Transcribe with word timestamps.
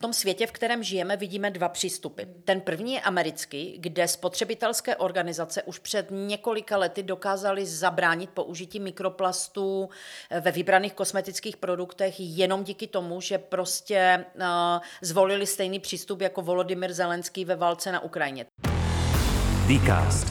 tom 0.00 0.12
světě, 0.12 0.46
v 0.46 0.52
kterém 0.52 0.82
žijeme, 0.82 1.16
vidíme 1.16 1.50
dva 1.50 1.68
přístupy. 1.68 2.22
Ten 2.44 2.60
první 2.60 2.94
je 2.94 3.00
americký, 3.00 3.76
kde 3.78 4.08
spotřebitelské 4.08 4.96
organizace 4.96 5.62
už 5.62 5.78
před 5.78 6.06
několika 6.10 6.76
lety 6.76 7.02
dokázaly 7.02 7.66
zabránit 7.66 8.30
použití 8.30 8.80
mikroplastů 8.80 9.88
eh, 10.30 10.40
ve 10.40 10.50
vybraných 10.50 10.92
kosmetických 10.92 11.56
produktech 11.56 12.14
jenom 12.18 12.64
díky 12.64 12.86
tomu, 12.86 13.20
že 13.20 13.38
prostě 13.38 14.24
uh, 14.34 14.42
zvolili 15.02 15.46
stejný 15.46 15.80
přístup 15.80 16.20
jako 16.20 16.42
Volodymyr 16.42 16.92
Zelenský 16.92 17.44
ve 17.44 17.56
válce 17.56 17.92
na 17.92 18.00
Ukrajině. 18.00 18.46
Dcast. 19.66 20.26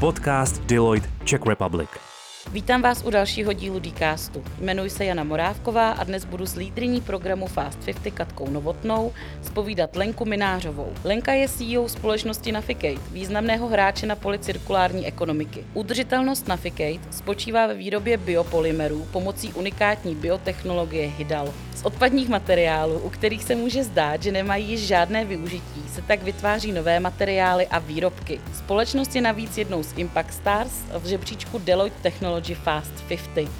Podcast 0.00 0.62
Deloitte 0.62 1.08
Czech 1.24 1.46
Republic. 1.46 2.13
Vítám 2.52 2.82
vás 2.82 3.02
u 3.04 3.10
dalšího 3.10 3.52
dílu 3.52 3.80
Dcastu. 3.80 4.44
Jmenuji 4.60 4.90
se 4.90 5.04
Jana 5.04 5.24
Morávková 5.24 5.90
a 5.90 6.04
dnes 6.04 6.24
budu 6.24 6.46
s 6.46 6.56
lídriní 6.56 7.00
programu 7.00 7.46
Fast 7.46 7.78
50 7.84 8.10
Katkou 8.14 8.50
Novotnou 8.50 9.12
spovídat 9.42 9.96
Lenku 9.96 10.24
Minářovou. 10.24 10.92
Lenka 11.04 11.32
je 11.32 11.48
CEO 11.48 11.88
společnosti 11.88 12.52
Naficate, 12.52 13.00
významného 13.10 13.68
hráče 13.68 14.06
na 14.06 14.16
poli 14.16 14.38
cirkulární 14.38 15.06
ekonomiky. 15.06 15.64
Udržitelnost 15.74 16.48
Naficate 16.48 17.00
spočívá 17.10 17.66
ve 17.66 17.74
výrobě 17.74 18.16
biopolymerů 18.16 19.06
pomocí 19.12 19.52
unikátní 19.52 20.14
biotechnologie 20.14 21.06
Hydal. 21.08 21.54
Z 21.74 21.82
odpadních 21.82 22.28
materiálů, 22.28 22.98
u 22.98 23.10
kterých 23.10 23.44
se 23.44 23.54
může 23.54 23.84
zdát, 23.84 24.22
že 24.22 24.32
nemají 24.32 24.68
již 24.68 24.80
žádné 24.80 25.24
využití, 25.24 25.82
se 25.94 26.02
tak 26.02 26.22
vytváří 26.22 26.72
nové 26.72 27.00
materiály 27.00 27.66
a 27.66 27.78
výrobky. 27.78 28.40
Společnost 28.54 29.14
je 29.14 29.20
navíc 29.20 29.58
jednou 29.58 29.82
z 29.82 29.92
Impact 29.96 30.34
Stars 30.34 30.72
v 30.98 31.06
žebříčku 31.06 31.58
Deloitte 31.58 32.02
Technology 32.02 32.33
Fast 32.42 32.92
50. 33.08 33.50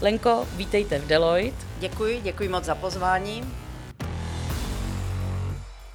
Lenko, 0.00 0.48
vítejte 0.56 0.98
v 0.98 1.06
Deloitte. 1.06 1.66
Děkuji, 1.78 2.20
děkuji 2.20 2.48
moc 2.48 2.64
za 2.64 2.74
pozvání. 2.74 3.42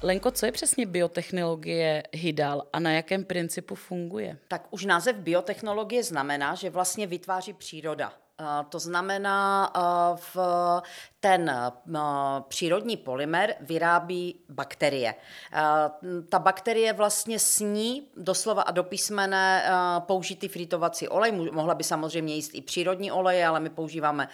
Lenko, 0.02 0.30
co 0.30 0.46
je 0.46 0.52
přesně 0.52 0.86
biotechnologie 0.86 2.02
Hydal 2.12 2.62
a 2.72 2.80
na 2.80 2.92
jakém 2.92 3.24
principu 3.24 3.74
funguje? 3.74 4.38
Tak 4.48 4.66
už 4.70 4.84
název 4.84 5.16
biotechnologie 5.16 6.02
znamená, 6.02 6.54
že 6.54 6.70
vlastně 6.70 7.06
vytváří 7.06 7.52
příroda. 7.52 8.12
To 8.68 8.78
znamená, 8.78 9.72
v 10.16 10.36
ten 11.26 11.72
přírodní 12.48 12.96
polymer 12.96 13.54
vyrábí 13.60 14.40
bakterie. 14.48 15.14
Ta 16.28 16.38
bakterie 16.38 16.92
vlastně 16.92 17.38
sní 17.38 18.08
doslova 18.16 18.62
a 18.62 18.70
do 18.70 18.84
písmene 18.84 19.70
použitý 19.98 20.48
fritovací 20.48 21.08
olej. 21.08 21.32
Mohla 21.32 21.74
by 21.74 21.84
samozřejmě 21.84 22.34
jíst 22.34 22.54
i 22.54 22.62
přírodní 22.62 23.12
olej, 23.12 23.46
ale 23.46 23.60
my 23.60 23.70
používáme 23.70 24.28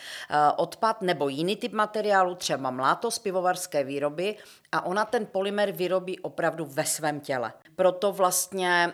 odpad 0.57 1.03
nebo 1.03 1.29
jiný 1.29 1.57
typ 1.57 1.73
materiálu, 1.73 2.35
třeba 2.35 2.71
mláto 2.71 3.11
z 3.11 3.19
pivovarské 3.19 3.85
výroby 3.85 4.37
a 4.73 4.85
ona 4.85 5.05
ten 5.05 5.27
polymer 5.27 5.73
vyrobí 5.73 6.21
opravdu 6.21 6.65
ve 6.65 6.85
svém 6.85 7.21
těle. 7.21 7.53
Proto 7.77 8.13
vlastně 8.13 8.93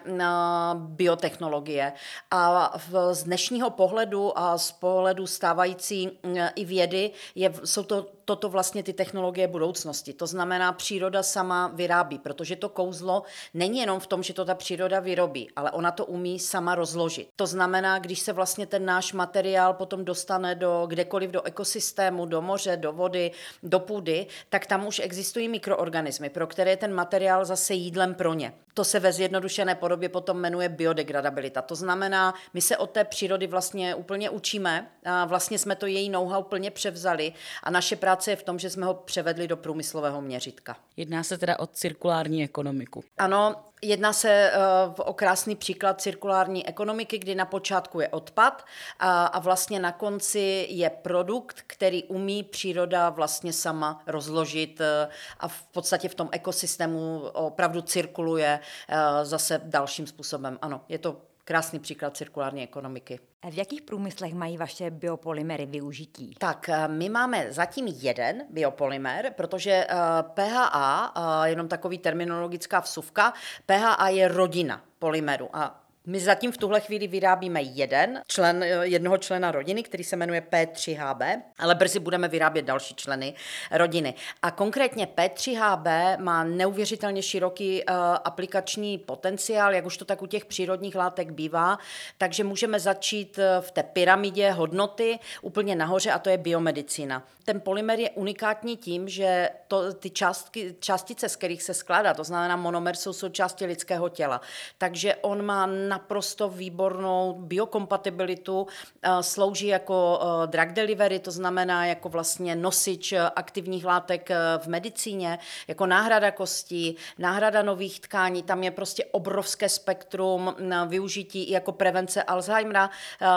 biotechnologie. 0.74 1.92
A 2.30 2.74
z 3.12 3.24
dnešního 3.24 3.70
pohledu 3.70 4.38
a 4.38 4.58
z 4.58 4.72
pohledu 4.72 5.26
stávající 5.26 6.18
i 6.54 6.64
vědy 6.64 7.10
je, 7.34 7.52
jsou 7.64 7.82
to 7.88 8.06
toto 8.28 8.48
vlastně 8.48 8.82
ty 8.82 8.92
technologie 8.92 9.48
budoucnosti. 9.48 10.12
To 10.12 10.26
znamená, 10.26 10.72
příroda 10.72 11.22
sama 11.22 11.70
vyrábí, 11.74 12.18
protože 12.18 12.56
to 12.56 12.68
kouzlo 12.68 13.22
není 13.54 13.78
jenom 13.78 14.00
v 14.00 14.06
tom, 14.06 14.22
že 14.22 14.34
to 14.34 14.44
ta 14.44 14.54
příroda 14.54 15.00
vyrobí, 15.00 15.48
ale 15.56 15.70
ona 15.70 15.90
to 15.90 16.04
umí 16.04 16.38
sama 16.38 16.74
rozložit. 16.74 17.28
To 17.36 17.46
znamená, 17.46 17.98
když 17.98 18.20
se 18.20 18.32
vlastně 18.32 18.66
ten 18.66 18.84
náš 18.84 19.12
materiál 19.12 19.74
potom 19.74 20.04
dostane 20.04 20.54
do 20.54 20.84
kdekoliv 20.86 21.30
do 21.30 21.42
ekosystému, 21.42 22.26
do 22.26 22.42
moře, 22.42 22.76
do 22.76 22.92
vody, 22.92 23.30
do 23.62 23.80
půdy, 23.80 24.26
tak 24.48 24.66
tam 24.66 24.86
už 24.86 24.98
existují 24.98 25.48
mikroorganismy, 25.48 26.30
pro 26.30 26.46
které 26.46 26.76
ten 26.76 26.94
materiál 26.94 27.44
zase 27.44 27.74
jídlem 27.74 28.14
pro 28.14 28.34
ně. 28.34 28.52
To 28.74 28.84
se 28.84 29.00
ve 29.00 29.12
zjednodušené 29.12 29.74
podobě 29.74 30.08
potom 30.08 30.36
jmenuje 30.36 30.68
biodegradabilita. 30.68 31.62
To 31.62 31.74
znamená, 31.74 32.34
my 32.54 32.60
se 32.60 32.76
od 32.76 32.90
té 32.90 33.04
přírody 33.04 33.46
vlastně 33.46 33.94
úplně 33.94 34.30
učíme, 34.30 34.90
a 35.04 35.24
vlastně 35.24 35.58
jsme 35.58 35.76
to 35.76 35.86
její 35.86 36.08
know-how 36.08 36.42
plně 36.42 36.70
převzali 36.70 37.32
a 37.62 37.70
naše 37.78 37.96
práce 37.96 38.30
je 38.30 38.36
v 38.36 38.42
tom, 38.42 38.58
že 38.58 38.70
jsme 38.70 38.86
ho 38.86 38.94
převedli 38.94 39.48
do 39.48 39.56
průmyslového 39.56 40.20
měřitka. 40.20 40.76
Jedná 40.96 41.22
se 41.22 41.38
teda 41.38 41.58
o 41.58 41.66
cirkulární 41.66 42.44
ekonomiku. 42.44 43.04
Ano, 43.18 43.56
Jedná 43.82 44.12
se 44.12 44.50
uh, 44.50 44.94
o 44.98 45.14
krásný 45.14 45.56
příklad 45.56 46.00
cirkulární 46.00 46.66
ekonomiky, 46.66 47.18
kdy 47.18 47.34
na 47.34 47.44
počátku 47.44 48.00
je 48.00 48.08
odpad 48.08 48.64
a, 48.98 49.26
a 49.26 49.38
vlastně 49.38 49.80
na 49.80 49.92
konci 49.92 50.66
je 50.70 50.90
produkt, 50.90 51.62
který 51.66 52.04
umí 52.04 52.42
příroda 52.42 53.10
vlastně 53.10 53.52
sama 53.52 54.02
rozložit 54.06 54.80
uh, 54.80 55.12
a 55.40 55.48
v 55.48 55.62
podstatě 55.62 56.08
v 56.08 56.14
tom 56.14 56.28
ekosystému 56.32 57.22
opravdu 57.32 57.82
cirkuluje 57.82 58.60
uh, 58.60 58.96
zase 59.22 59.60
dalším 59.64 60.06
způsobem. 60.06 60.58
Ano, 60.62 60.80
je 60.88 60.98
to 60.98 61.16
krásný 61.48 61.78
příklad 61.78 62.16
cirkulární 62.16 62.62
ekonomiky. 62.62 63.20
V 63.50 63.54
jakých 63.58 63.82
průmyslech 63.82 64.34
mají 64.34 64.56
vaše 64.56 64.90
biopolymery 64.90 65.66
využití? 65.66 66.34
Tak, 66.38 66.68
eh, 66.68 66.88
my 66.88 67.08
máme 67.08 67.52
zatím 67.52 67.86
jeden 67.86 68.46
biopolymer, 68.50 69.32
protože 69.36 69.86
PHA, 70.34 71.12
eh, 71.16 71.48
jenom 71.48 71.68
takový 71.68 71.98
terminologická 71.98 72.80
vsuvka, 72.80 73.32
PHA 73.66 74.08
je 74.08 74.28
rodina 74.28 74.84
polymeru 74.98 75.48
a 75.52 75.87
my 76.08 76.20
zatím 76.20 76.52
v 76.52 76.56
tuhle 76.56 76.80
chvíli 76.80 77.06
vyrábíme 77.06 77.62
jeden 77.62 78.22
člen, 78.26 78.62
jednoho 78.82 79.18
člena 79.18 79.52
rodiny, 79.52 79.82
který 79.82 80.04
se 80.04 80.16
jmenuje 80.16 80.42
P3HB, 80.52 81.42
ale 81.58 81.74
brzy 81.74 81.98
budeme 81.98 82.28
vyrábět 82.28 82.62
další 82.62 82.94
členy 82.94 83.34
rodiny. 83.70 84.14
A 84.42 84.50
konkrétně 84.50 85.06
P3HB 85.06 86.18
má 86.20 86.44
neuvěřitelně 86.44 87.22
široký 87.22 87.84
uh, 87.84 87.94
aplikační 88.24 88.98
potenciál, 88.98 89.74
jak 89.74 89.86
už 89.86 89.96
to 89.96 90.04
tak 90.04 90.22
u 90.22 90.26
těch 90.26 90.44
přírodních 90.44 90.94
látek 90.94 91.30
bývá, 91.30 91.78
takže 92.18 92.44
můžeme 92.44 92.80
začít 92.80 93.38
eh, 93.38 93.60
v 93.60 93.70
té 93.70 93.82
pyramidě 93.82 94.50
hodnoty 94.50 95.18
úplně 95.42 95.76
nahoře 95.76 96.10
a 96.10 96.18
to 96.18 96.30
je 96.30 96.38
biomedicína. 96.38 97.22
Ten 97.44 97.60
polymer 97.60 97.98
je 97.98 98.10
unikátní 98.10 98.76
tím, 98.76 99.08
že 99.08 99.48
to, 99.68 99.92
ty 99.92 100.10
částky, 100.10 100.76
částice, 100.80 101.28
z 101.28 101.36
kterých 101.36 101.62
se 101.62 101.74
skládá, 101.74 102.14
to 102.14 102.24
znamená 102.24 102.56
monomer, 102.56 102.96
jsou 102.96 103.12
součástí 103.12 103.66
lidského 103.66 104.08
těla. 104.08 104.40
Takže 104.78 105.14
on 105.14 105.42
má 105.42 105.66
na 105.66 105.97
naprosto 105.98 106.48
výbornou 106.48 107.34
biokompatibilitu, 107.38 108.66
eh, 109.02 109.22
slouží 109.22 109.66
jako 109.66 110.20
eh, 110.20 110.46
drug 110.46 110.72
delivery, 110.72 111.18
to 111.18 111.30
znamená 111.30 111.86
jako 111.86 112.08
vlastně 112.08 112.56
nosič 112.56 113.12
eh, 113.12 113.30
aktivních 113.36 113.84
látek 113.84 114.30
v 114.58 114.66
medicíně, 114.66 115.38
jako 115.68 115.86
náhrada 115.86 116.30
kostí, 116.30 116.96
náhrada 117.18 117.62
nových 117.62 118.00
tkání, 118.00 118.42
tam 118.42 118.62
je 118.62 118.70
prostě 118.70 119.04
obrovské 119.04 119.68
spektrum 119.68 120.54
využití 120.86 121.44
i 121.44 121.52
jako 121.52 121.72
prevence 121.72 122.22
Alzheimera 122.22 122.90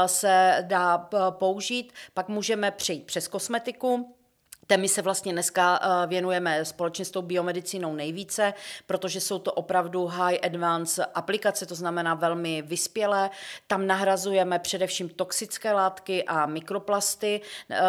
se 0.05 0.63
dá 0.67 1.09
použít. 1.29 1.94
Pak 2.13 2.27
můžeme 2.27 2.71
přejít 2.71 3.05
přes 3.05 3.27
kosmetiku, 3.27 4.16
Té 4.67 4.77
my 4.77 4.88
se 4.88 5.01
vlastně 5.01 5.33
dneska 5.33 5.79
eh, 5.81 6.07
věnujeme 6.07 6.66
společně 6.66 7.05
s 7.05 7.11
tou 7.11 7.22
biomedicínou 7.22 7.94
nejvíce, 7.94 8.53
protože 8.85 9.22
jsou 9.22 9.39
to 9.39 9.53
opravdu 9.53 10.05
high 10.05 10.38
advance 10.44 11.05
aplikace, 11.05 11.66
to 11.66 11.75
znamená 11.75 12.13
velmi 12.13 12.61
vyspělé. 12.61 13.29
Tam 13.67 13.88
nahrazujeme 13.88 14.59
především 14.59 15.09
toxické 15.09 15.73
látky 15.73 16.23
a 16.23 16.45
mikroplasty. 16.45 17.41
Eh, 17.71 17.81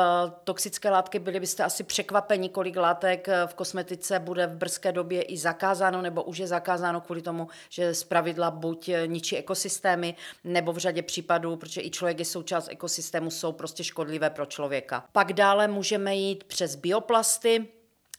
toxické 0.45 0.91
látky 0.91 1.19
byly 1.19 1.41
byste 1.41 1.65
asi 1.65 1.85
překvapeni, 1.85 2.49
kolik 2.49 2.77
látek 2.77 3.29
eh, 3.29 3.47
v 3.47 3.55
kosmetice 3.55 4.19
bude 4.19 4.47
v 4.47 4.57
brzké 4.57 4.93
době 4.93 5.23
i 5.23 5.37
zakázáno, 5.37 6.03
nebo 6.03 6.23
už 6.23 6.39
je 6.39 6.47
zakázáno 6.47 7.01
kvůli 7.01 7.23
tomu, 7.23 7.49
že 7.69 7.95
z 7.95 8.05
pravidla 8.05 8.51
buď 8.51 8.91
ničí 9.07 9.37
ekosystémy, 9.37 10.15
nebo 10.45 10.73
v 10.73 10.79
řadě 10.79 11.03
případů, 11.03 11.57
protože 11.57 11.81
i 11.81 11.91
člověk 11.91 12.19
je 12.19 12.25
součást 12.25 12.69
ekosystému, 12.71 13.31
jsou 13.31 13.53
prostě 13.53 13.85
škodlivé 13.85 14.31
pro 14.31 14.47
člověka. 14.47 15.05
Pak 15.13 15.33
dále 15.33 15.69
můžeme 15.69 16.17
jít 16.17 16.45
přes 16.45 16.62
přes 16.63 16.77
bioplasty, 16.77 17.69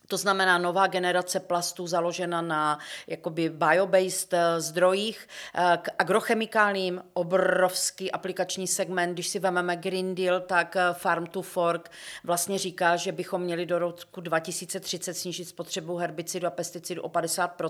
to 0.08 0.18
znamená 0.18 0.58
nová 0.58 0.88
generace 0.88 1.40
plastů 1.40 1.88
založena 1.88 2.42
na 2.42 2.80
jakoby 3.08 3.50
biobased 3.50 4.34
eh, 4.34 4.62
zdrojích. 4.62 5.28
Eh, 5.56 5.78
k 5.82 5.90
agrochemikálním 6.00 7.02
obrovský 7.14 8.12
aplikační 8.12 8.68
segment. 8.68 9.14
Když 9.14 9.28
si 9.28 9.40
vezmeme 9.40 9.76
Green 9.76 10.16
Deal, 10.16 10.40
tak 10.40 10.76
eh, 10.76 10.82
Farm 10.94 11.26
to 11.26 11.42
Fork 11.42 11.92
vlastně 12.24 12.58
říká, 12.58 12.96
že 12.96 13.12
bychom 13.12 13.42
měli 13.42 13.66
do 13.66 13.80
roku 13.80 14.22
2030 14.22 15.14
snížit 15.14 15.46
spotřebu 15.46 15.96
herbicidu 15.96 16.48
a 16.48 16.50
pesticidů 16.50 17.02
o 17.02 17.10
50 17.10 17.62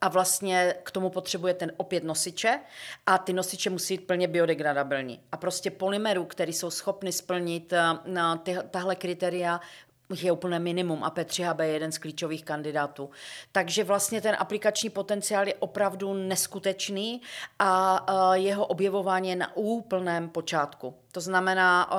a 0.00 0.08
vlastně 0.08 0.74
k 0.82 0.90
tomu 0.90 1.10
potřebuje 1.10 1.54
ten 1.54 1.72
opět 1.76 2.04
nosiče 2.04 2.60
a 3.06 3.18
ty 3.18 3.32
nosiče 3.32 3.70
musí 3.70 3.96
být 3.96 4.06
plně 4.06 4.28
biodegradabilní. 4.28 5.20
A 5.32 5.36
prostě 5.36 5.70
polymerů, 5.70 6.24
které 6.24 6.52
jsou 6.52 6.70
schopny 6.70 7.12
splnit 7.12 7.72
na 8.06 8.36
ty, 8.36 8.56
tahle 8.70 8.96
kritéria, 8.96 9.60
je 10.22 10.32
úplné 10.32 10.58
minimum 10.58 11.04
a 11.04 11.10
P3HB 11.10 11.62
je 11.62 11.68
jeden 11.68 11.92
z 11.92 11.98
klíčových 11.98 12.44
kandidátů. 12.44 13.10
Takže 13.52 13.84
vlastně 13.84 14.20
ten 14.20 14.36
aplikační 14.38 14.90
potenciál 14.90 15.48
je 15.48 15.54
opravdu 15.54 16.14
neskutečný 16.14 17.22
a 17.58 18.06
jeho 18.34 18.66
objevování 18.66 19.28
je 19.28 19.36
na 19.36 19.56
úplném 19.56 20.28
počátku. 20.28 20.94
To 21.12 21.20
znamená, 21.20 21.90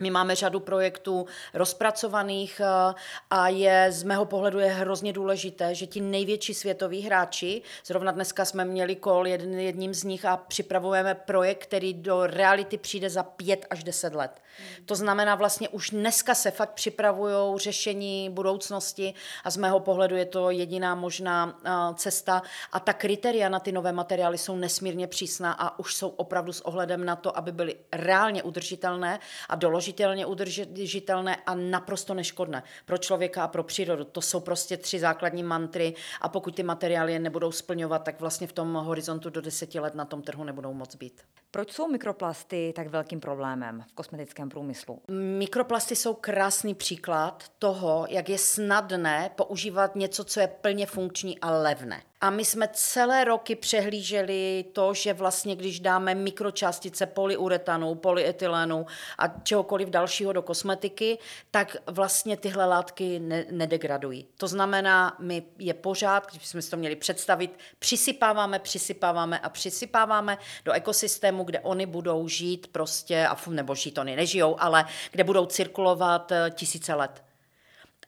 My 0.00 0.10
máme 0.10 0.34
řadu 0.34 0.60
projektů 0.60 1.26
rozpracovaných 1.54 2.60
eh, 2.60 2.94
a 3.30 3.48
je 3.48 3.86
z 3.90 4.02
mého 4.02 4.24
pohledu 4.24 4.58
je 4.58 4.66
hrozně 4.66 5.12
důležité, 5.12 5.74
že 5.74 5.86
ti 5.86 6.00
největší 6.00 6.54
světoví 6.54 7.02
hráči, 7.02 7.62
zrovna 7.84 8.12
dneska 8.12 8.44
jsme 8.44 8.64
měli 8.64 8.96
kol 8.96 9.26
jedním 9.26 9.94
z 9.94 10.04
nich 10.04 10.24
a 10.24 10.36
připravujeme 10.36 11.14
projekt, 11.14 11.62
který 11.62 11.94
do 11.94 12.26
reality 12.26 12.78
přijde 12.78 13.10
za 13.10 13.22
pět 13.22 13.66
až 13.70 13.84
deset 13.84 14.14
let. 14.14 14.40
To 14.86 14.94
znamená 14.94 15.34
vlastně 15.34 15.68
už 15.68 15.90
dneska 15.90 16.34
se 16.34 16.50
fakt 16.50 16.72
připravují 16.72 17.58
řešení 17.58 18.30
budoucnosti 18.30 19.14
a 19.44 19.50
z 19.50 19.56
mého 19.56 19.80
pohledu 19.80 20.16
je 20.16 20.26
to 20.26 20.50
jediná 20.50 20.94
možná 20.94 21.58
eh, 21.64 21.70
cesta 21.94 22.42
a 22.72 22.80
ta 22.80 22.92
kritéria 22.92 23.48
na 23.48 23.60
ty 23.60 23.72
nové 23.72 23.92
materiály 23.92 24.38
jsou 24.38 24.56
nesmírně 24.56 25.06
přísná 25.06 25.52
a 25.52 25.78
už 25.78 25.94
jsou 25.94 26.08
opravdu 26.08 26.52
s 26.52 26.60
ohledem 26.60 27.04
na 27.04 27.16
to, 27.16 27.38
aby 27.38 27.52
byly 27.52 27.76
reálně 27.92 28.42
udržitelné 28.42 29.20
a 29.48 29.56
doložitelně 29.84 30.26
udržitelné 30.26 31.36
a 31.36 31.54
naprosto 31.54 32.14
neškodné 32.14 32.62
pro 32.86 32.98
člověka 32.98 33.44
a 33.44 33.48
pro 33.48 33.62
přírodu. 33.62 34.04
To 34.04 34.20
jsou 34.20 34.40
prostě 34.40 34.76
tři 34.76 34.98
základní 34.98 35.42
mantry 35.42 35.94
a 36.20 36.28
pokud 36.28 36.54
ty 36.54 36.62
materiály 36.62 37.12
je 37.12 37.18
nebudou 37.18 37.52
splňovat, 37.52 38.04
tak 38.04 38.20
vlastně 38.20 38.46
v 38.46 38.52
tom 38.52 38.74
horizontu 38.74 39.30
do 39.30 39.40
deseti 39.40 39.80
let 39.80 39.94
na 39.94 40.04
tom 40.04 40.22
trhu 40.22 40.44
nebudou 40.44 40.72
moc 40.72 40.96
být. 40.96 41.22
Proč 41.50 41.72
jsou 41.72 41.88
mikroplasty 41.88 42.72
tak 42.76 42.88
velkým 42.88 43.20
problémem 43.20 43.84
v 43.88 43.92
kosmetickém 43.92 44.48
průmyslu? 44.48 45.02
Mikroplasty 45.38 45.96
jsou 45.96 46.14
krásný 46.14 46.74
příklad 46.74 47.44
toho, 47.58 48.06
jak 48.08 48.28
je 48.28 48.38
snadné 48.38 49.30
používat 49.36 49.96
něco, 49.96 50.24
co 50.24 50.40
je 50.40 50.48
plně 50.48 50.86
funkční 50.86 51.38
a 51.38 51.50
levné. 51.50 52.02
A 52.24 52.30
my 52.30 52.44
jsme 52.44 52.68
celé 52.72 53.24
roky 53.24 53.56
přehlíželi 53.56 54.64
to, 54.72 54.94
že 54.94 55.12
vlastně 55.12 55.56
když 55.56 55.80
dáme 55.80 56.14
mikročástice 56.14 57.06
polyuretanu, 57.06 57.94
polyetylenu 57.94 58.86
a 59.18 59.28
čehokoliv 59.28 59.88
dalšího 59.88 60.32
do 60.32 60.42
kosmetiky, 60.42 61.18
tak 61.50 61.76
vlastně 61.86 62.36
tyhle 62.36 62.66
látky 62.66 63.18
ne- 63.18 63.44
nedegradují. 63.50 64.26
To 64.36 64.48
znamená, 64.48 65.16
my 65.18 65.42
je 65.58 65.74
pořád, 65.74 66.30
když 66.30 66.46
jsme 66.46 66.62
si 66.62 66.70
to 66.70 66.76
měli 66.76 66.96
představit, 66.96 67.58
přisypáváme, 67.78 68.58
přisypáváme 68.58 69.38
a 69.38 69.48
přisypáváme 69.48 70.38
do 70.64 70.72
ekosystému, 70.72 71.44
kde 71.44 71.60
oni 71.60 71.86
budou 71.86 72.28
žít 72.28 72.66
prostě, 72.66 73.26
a 73.26 73.36
nebo 73.48 73.74
žít 73.74 73.98
oni 73.98 74.16
nežijou, 74.16 74.56
ale 74.58 74.84
kde 75.10 75.24
budou 75.24 75.46
cirkulovat 75.46 76.32
eh, 76.32 76.50
tisíce 76.54 76.94
let 76.94 77.22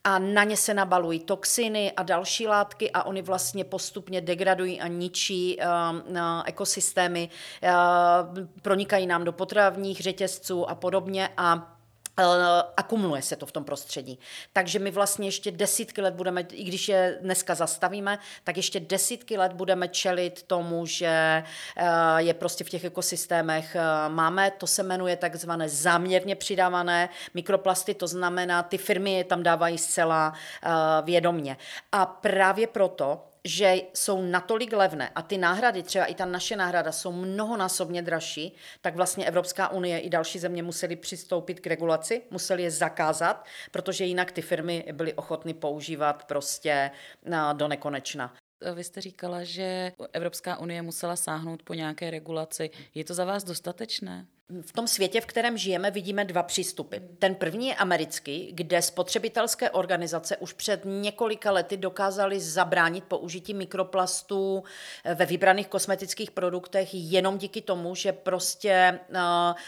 a 0.07 0.19
na 0.19 0.45
ně 0.45 0.57
se 0.57 0.75
nabalují 0.75 1.21
toxiny 1.21 1.93
a 1.93 2.03
další 2.03 2.47
látky 2.47 2.91
a 2.91 3.03
oni 3.03 3.23
vlastně 3.23 3.65
postupně 3.65 4.21
degradují 4.21 4.81
a 4.81 4.87
ničí 4.87 5.59
uh, 5.59 6.19
ekosystémy, 6.45 7.29
uh, 7.63 7.69
pronikají 8.63 9.07
nám 9.07 9.25
do 9.25 9.33
potravních 9.33 10.01
řetězců 10.01 10.71
a 10.71 10.75
podobně 10.75 11.29
a 11.37 11.76
akumuluje 12.77 13.23
se 13.23 13.37
to 13.37 13.47
v 13.47 13.53
tom 13.53 13.65
prostředí. 13.65 14.19
Takže 14.53 14.79
my 14.79 14.91
vlastně 14.91 15.29
ještě 15.29 15.51
desítky 15.51 16.01
let 16.01 16.15
budeme, 16.15 16.41
i 16.41 16.65
když 16.65 16.89
je 16.89 17.19
dneska 17.21 17.55
zastavíme, 17.55 18.19
tak 18.45 18.57
ještě 18.57 18.81
desítky 18.81 19.39
let 19.39 19.53
budeme 19.53 19.89
čelit 19.89 20.43
tomu, 20.43 20.87
že 20.87 21.45
eh, 21.77 21.85
je 22.17 22.35
prostě 22.35 22.65
v 22.65 22.71
těch 22.71 22.85
ekosystémech 22.85 23.77
eh, 23.77 24.09
máme, 24.09 24.51
to 24.51 24.67
se 24.67 24.83
jmenuje 24.83 25.17
takzvané 25.17 25.69
záměrně 25.69 26.37
přidávané 26.37 27.09
mikroplasty, 27.35 27.95
to 27.95 28.07
znamená, 28.07 28.63
ty 28.63 28.79
firmy 28.79 29.13
je 29.13 29.25
tam 29.25 29.43
dávají 29.43 29.79
zcela 29.79 30.33
vědomně. 31.03 31.57
A 31.93 32.07
právě 32.07 32.67
proto 32.67 33.21
že 33.47 33.75
jsou 33.95 34.23
natolik 34.23 34.73
levné 34.73 35.11
a 35.15 35.23
ty 35.23 35.39
náhrady, 35.39 35.83
třeba 35.83 36.05
i 36.05 36.15
ta 36.15 36.25
naše 36.25 36.57
náhrada, 36.57 36.93
jsou 36.93 37.13
mnohonásobně 37.13 38.03
dražší, 38.03 38.57
tak 38.81 38.97
vlastně 38.97 39.27
Evropská 39.27 39.69
unie 39.69 39.99
i 39.99 40.11
další 40.11 40.39
země 40.39 40.63
museli 40.63 40.97
přistoupit 40.97 41.61
k 41.61 41.67
regulaci, 41.67 42.23
museli 42.31 42.63
je 42.63 42.71
zakázat, 42.71 43.47
protože 43.71 44.05
jinak 44.05 44.33
ty 44.33 44.43
firmy 44.43 44.85
byly 44.93 45.15
ochotny 45.15 45.55
používat 45.55 46.25
prostě 46.25 46.91
do 47.53 47.69
nekonečna. 47.69 48.35
Vy 48.75 48.85
jste 48.85 49.01
říkala, 49.01 49.45
že 49.45 49.93
Evropská 50.13 50.59
unie 50.59 50.83
musela 50.83 51.17
sáhnout 51.17 51.63
po 51.63 51.75
nějaké 51.75 52.11
regulaci. 52.11 52.71
Je 52.95 53.05
to 53.05 53.15
za 53.15 53.25
vás 53.25 53.45
dostatečné? 53.45 54.27
V 54.61 54.73
tom 54.73 54.89
světě, 54.89 55.21
v 55.21 55.27
kterém 55.27 55.59
žijeme, 55.59 55.91
vidíme 55.91 56.25
dva 56.25 56.43
přístupy. 56.43 56.97
Ten 57.19 57.35
první 57.35 57.69
je 57.69 57.75
americký, 57.75 58.53
kde 58.53 58.83
spotřebitelské 58.83 59.71
organizace 59.71 60.37
už 60.37 60.53
před 60.53 60.81
několika 60.85 61.51
lety 61.51 61.77
dokázaly 61.77 62.41
zabránit 62.41 63.05
použití 63.05 63.55
mikroplastů 63.55 64.65
eh, 65.05 65.15
ve 65.15 65.27
vybraných 65.27 65.69
kosmetických 65.69 66.31
produktech 66.31 66.89
jenom 66.93 67.39
díky 67.39 67.61
tomu, 67.61 67.95
že 67.95 68.13
prostě 68.13 69.01
uh, 69.11 69.17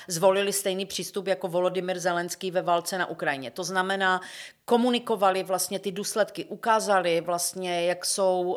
zvolili 0.09 0.53
stejný 0.53 0.87
přístup 0.87 1.27
jako 1.27 1.49
Volodymyr 1.49 1.99
Zelenský 1.99 2.51
ve 2.51 2.63
válce 2.63 2.99
na 2.99 3.07
Ukrajině. 3.07 3.51
To 3.51 3.65
znamená, 3.65 4.21
komunikovali 4.69 5.43
vlastně 5.43 5.79
ty 5.79 5.93
důsledky, 5.93 6.45
ukázali 6.45 7.21
vlastně, 7.21 7.85
jak 7.85 8.05
jsou, 8.05 8.41
uh, 8.41 8.57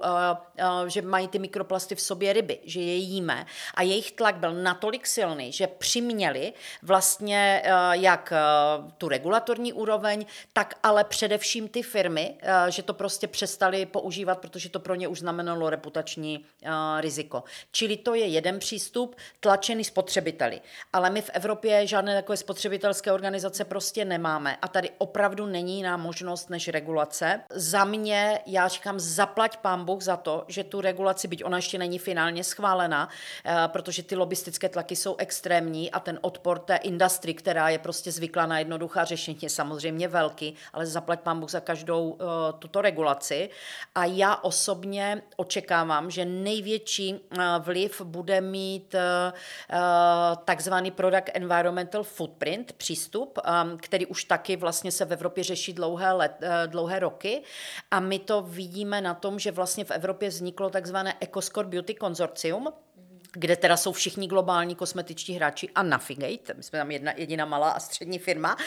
uh, 0.81 0.87
že 0.87 1.01
mají 1.01 1.27
ty 1.27 1.39
mikroplasty 1.39 1.95
v 1.95 2.01
sobě 2.01 2.33
ryby, 2.33 2.59
že 2.63 2.81
je 2.81 2.95
jíme. 2.95 3.45
A 3.73 3.81
jejich 3.81 4.11
tlak 4.11 4.35
byl 4.35 4.53
natolik 4.53 5.07
silný, 5.07 5.51
že 5.51 5.67
při 5.67 6.01
měli 6.01 6.53
vlastně 6.81 7.61
eh, 7.65 7.71
jak 7.91 8.33
eh, 8.35 8.91
tu 8.97 9.07
regulatorní 9.09 9.73
úroveň, 9.73 10.25
tak 10.53 10.75
ale 10.83 11.03
především 11.03 11.67
ty 11.67 11.83
firmy, 11.83 12.35
eh, 12.41 12.71
že 12.71 12.83
to 12.83 12.93
prostě 12.93 13.27
přestali 13.27 13.85
používat, 13.85 14.39
protože 14.39 14.69
to 14.69 14.79
pro 14.79 14.95
ně 14.95 15.07
už 15.07 15.19
znamenalo 15.19 15.69
reputační 15.69 16.45
riziko. 16.99 17.43
Čili 17.71 17.97
to 17.97 18.13
je 18.13 18.27
jeden 18.27 18.59
přístup, 18.59 19.15
tlačený 19.39 19.83
spotřebiteli. 19.83 20.61
Ale 20.93 21.09
my 21.09 21.21
v 21.21 21.29
Evropě 21.33 21.87
žádné 21.87 22.15
takové 22.15 22.37
spotřebitelské 22.37 23.11
organizace 23.11 23.65
prostě 23.65 24.05
nemáme 24.05 24.57
a 24.61 24.67
tady 24.67 24.89
opravdu 24.97 25.45
není 25.45 25.77
jiná 25.77 25.97
možnost 26.01 26.49
než 26.49 26.67
regulace. 26.67 27.41
Za 27.49 27.83
mě, 27.85 28.39
já 28.45 28.67
říkám, 28.67 28.99
zaplať 28.99 29.57
pán 29.57 29.85
Bůh 29.85 30.01
za 30.01 30.17
to, 30.17 30.45
že 30.47 30.63
tu 30.63 30.81
regulaci, 30.81 31.27
byť 31.27 31.43
ona 31.43 31.57
ještě 31.57 31.77
není 31.77 31.99
finálně 31.99 32.43
schválena, 32.43 33.09
protože 33.67 34.03
ty 34.03 34.15
lobistické 34.15 34.69
tlaky 34.69 34.95
jsou 34.95 35.15
extrémní 35.17 35.91
a 35.91 35.99
ten 35.99 36.19
odpor 36.21 36.59
té 36.59 36.75
industry, 36.75 37.33
která 37.33 37.69
je 37.69 37.79
prostě 37.79 38.11
zvyklá 38.11 38.45
na 38.45 38.59
jednoduchá 38.59 39.03
řešení, 39.03 39.37
je 39.41 39.49
samozřejmě 39.49 40.07
velký, 40.07 40.55
ale 40.73 40.85
zaplať 40.85 41.19
pán 41.19 41.39
Bůh 41.39 41.49
za 41.49 41.59
každou 41.59 42.09
uh, 42.09 42.19
tuto 42.59 42.81
regulaci. 42.81 43.49
A 43.95 44.05
já 44.05 44.35
osobně 44.35 45.21
očekávám, 45.35 46.11
že 46.11 46.25
největší 46.25 47.13
uh, 47.13 47.19
vliv 47.59 48.01
bude 48.01 48.41
mít 48.41 48.95
takzvaný 50.45 50.91
Product 50.91 51.29
Environmental 51.33 52.03
Footprint 52.03 52.73
přístup, 52.73 53.39
který 53.77 54.05
už 54.05 54.23
taky 54.23 54.55
vlastně 54.55 54.91
se 54.91 55.05
v 55.05 55.13
Evropě 55.13 55.43
řeší 55.43 55.73
dlouhé, 55.91 56.11
let, 56.11 56.35
uh, 56.41 56.71
dlouhé 56.71 56.99
roky. 56.99 57.41
A 57.91 57.99
my 57.99 58.19
to 58.19 58.41
vidíme 58.41 59.01
na 59.01 59.13
tom, 59.13 59.39
že 59.39 59.51
vlastně 59.51 59.85
v 59.85 59.91
Evropě 59.91 60.29
vzniklo 60.29 60.69
takzvané 60.69 61.15
EcoScore 61.19 61.67
Beauty 61.67 61.95
Consortium, 62.01 62.67
kde 63.33 63.55
teda 63.55 63.77
jsou 63.77 63.91
všichni 63.91 64.27
globální 64.27 64.75
kosmetičtí 64.75 65.33
hráči 65.33 65.69
a 65.75 65.83
Navigate, 65.83 66.53
my 66.53 66.63
jsme 66.63 66.79
tam 66.79 66.91
jedna 66.91 67.11
jediná 67.15 67.45
malá 67.45 67.71
a 67.71 67.79
střední 67.79 68.19
firma, 68.19 68.57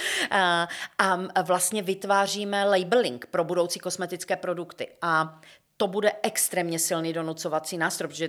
a 0.98 1.42
vlastně 1.42 1.82
vytváříme 1.82 2.64
labeling 2.64 3.26
pro 3.26 3.44
budoucí 3.44 3.78
kosmetické 3.78 4.36
produkty. 4.36 4.88
A 5.02 5.40
to 5.76 5.86
bude 5.86 6.12
extrémně 6.22 6.78
silný 6.78 7.12
donucovací 7.12 7.78
nástroj, 7.78 8.08
protože 8.08 8.28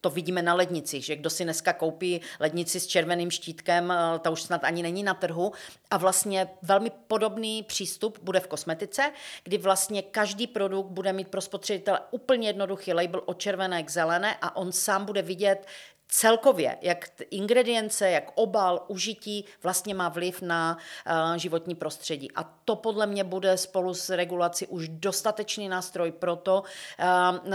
to 0.00 0.10
vidíme 0.10 0.42
na 0.42 0.54
lednici, 0.54 1.00
že 1.00 1.16
kdo 1.16 1.30
si 1.30 1.44
dneska 1.44 1.72
koupí 1.72 2.20
lednici 2.40 2.80
s 2.80 2.86
červeným 2.86 3.30
štítkem, 3.30 3.90
eh, 3.90 4.18
ta 4.18 4.30
už 4.30 4.42
snad 4.42 4.64
ani 4.64 4.82
není 4.82 5.02
na 5.02 5.14
trhu. 5.14 5.52
A 5.90 5.96
vlastně 5.96 6.48
velmi 6.62 6.90
podobný 6.90 7.62
přístup 7.62 8.18
bude 8.22 8.40
v 8.40 8.46
kosmetice, 8.46 9.12
kdy 9.44 9.58
vlastně 9.58 10.02
každý 10.02 10.46
produkt 10.46 10.86
bude 10.86 11.12
mít 11.12 11.28
pro 11.28 11.40
spotřebitele 11.40 12.00
úplně 12.10 12.48
jednoduchý 12.48 12.92
label 12.92 13.22
od 13.24 13.38
červené 13.38 13.82
k 13.82 13.90
zelené 13.90 14.36
a 14.42 14.56
on 14.56 14.72
sám 14.72 15.04
bude 15.04 15.22
vidět, 15.22 15.66
celkově, 16.12 16.78
jak 16.80 17.10
ingredience, 17.30 18.10
jak 18.10 18.32
obal, 18.34 18.84
užití 18.88 19.44
vlastně 19.62 19.94
má 19.94 20.08
vliv 20.08 20.42
na 20.42 20.76
uh, 20.76 21.36
životní 21.36 21.74
prostředí. 21.74 22.32
A 22.32 22.44
to 22.64 22.76
podle 22.76 23.06
mě 23.06 23.24
bude 23.24 23.56
spolu 23.56 23.94
s 23.94 24.10
regulací 24.10 24.66
už 24.66 24.88
dostatečný 24.88 25.68
nástroj 25.68 26.12
pro 26.12 26.36
to, 26.36 26.62
uh, 26.62 27.46
uh, 27.46 27.54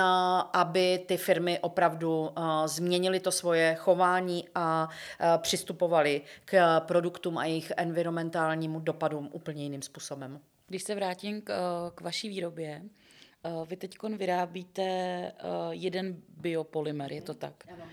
aby 0.53 1.03
ty 1.07 1.17
firmy 1.17 1.59
opravdu 1.59 2.19
uh, 2.19 2.45
změnily 2.65 3.19
to 3.19 3.31
svoje 3.31 3.75
chování 3.75 4.47
a 4.55 4.89
přistupovaly 5.37 6.21
k 6.45 6.79
produktům 6.79 7.37
a 7.37 7.45
jejich 7.45 7.71
environmentálnímu 7.77 8.79
dopadům 8.79 9.29
úplně 9.31 9.63
jiným 9.63 9.81
způsobem. 9.81 10.39
Když 10.67 10.83
se 10.83 10.95
vrátím 10.95 11.41
k, 11.41 11.51
k 11.95 12.01
vaší 12.01 12.29
výrobě, 12.29 12.81
vy 13.65 13.75
teď 13.75 13.97
vyrábíte 14.17 14.83
jeden 15.69 16.15
biopolymer, 16.37 17.11
je 17.11 17.21
to 17.21 17.33
tak? 17.33 17.53
Ano 17.73 17.83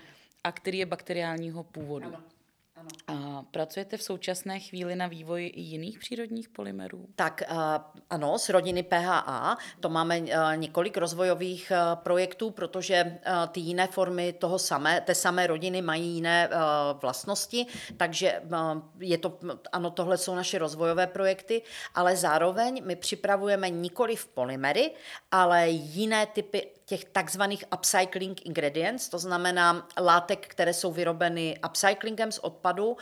a 0.45 0.51
který 0.51 0.77
je 0.77 0.85
bakteriálního 0.85 1.63
původu. 1.63 2.07
Ano. 2.07 2.17
A 3.07 3.45
pracujete 3.51 3.97
v 3.97 4.03
současné 4.03 4.59
chvíli 4.59 4.95
na 4.95 5.07
vývoji 5.07 5.47
i 5.47 5.61
jiných 5.61 5.99
přírodních 5.99 6.49
polymerů? 6.49 7.05
Tak 7.15 7.43
ano, 8.09 8.37
z 8.37 8.49
rodiny 8.49 8.83
PHA. 8.83 9.57
To 9.79 9.89
máme 9.89 10.19
několik 10.55 10.97
rozvojových 10.97 11.71
projektů, 11.95 12.51
protože 12.51 13.17
ty 13.51 13.59
jiné 13.59 13.87
formy 13.87 14.33
toho 14.33 14.59
samé, 14.59 15.01
té 15.01 15.15
samé 15.15 15.47
rodiny 15.47 15.81
mají 15.81 16.15
jiné 16.15 16.49
vlastnosti, 17.01 17.65
takže 17.97 18.41
je 18.99 19.17
to, 19.17 19.39
ano, 19.71 19.91
tohle 19.91 20.17
jsou 20.17 20.35
naše 20.35 20.57
rozvojové 20.57 21.07
projekty, 21.07 21.61
ale 21.95 22.15
zároveň 22.15 22.81
my 22.85 22.95
připravujeme 22.95 23.69
nikoli 23.69 24.15
v 24.15 24.27
polymery, 24.27 24.91
ale 25.31 25.69
jiné 25.69 26.25
typy 26.25 26.71
těch 26.85 27.05
takzvaných 27.05 27.63
upcycling 27.73 28.45
ingredients, 28.45 29.09
to 29.09 29.19
znamená 29.19 29.87
látek, 29.99 30.47
které 30.47 30.73
jsou 30.73 30.91
vyrobeny 30.91 31.57
upcyclingem 31.65 32.31
z 32.31 32.39
odpadu. 32.39 32.97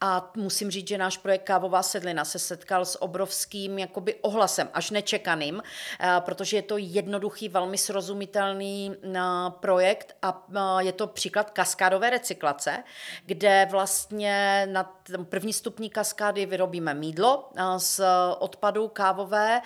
A 0.00 0.30
musím 0.36 0.70
říct, 0.70 0.88
že 0.88 0.98
náš 0.98 1.16
projekt 1.16 1.42
Kávová 1.42 1.82
sedlina 1.82 2.24
se 2.24 2.38
setkal 2.38 2.84
s 2.84 3.02
obrovským 3.02 3.78
jakoby 3.78 4.14
ohlasem, 4.14 4.68
až 4.74 4.90
nečekaným, 4.90 5.62
eh, 6.00 6.08
protože 6.20 6.56
je 6.56 6.62
to 6.62 6.76
jednoduchý, 6.78 7.48
velmi 7.48 7.78
srozumitelný 7.78 8.94
eh, 9.04 9.20
projekt 9.60 10.16
a 10.22 10.46
eh, 10.54 10.84
je 10.84 10.92
to 10.92 11.06
příklad 11.06 11.50
kaskádové 11.50 12.10
recyklace, 12.10 12.84
kde 13.26 13.68
vlastně 13.70 14.66
na 14.72 14.98
první 15.28 15.52
stupní 15.52 15.90
kaskády 15.90 16.46
vyrobíme 16.46 16.94
mídlo 16.94 17.50
z 17.76 18.00
odpadu 18.38 18.88
kávové, 18.88 19.60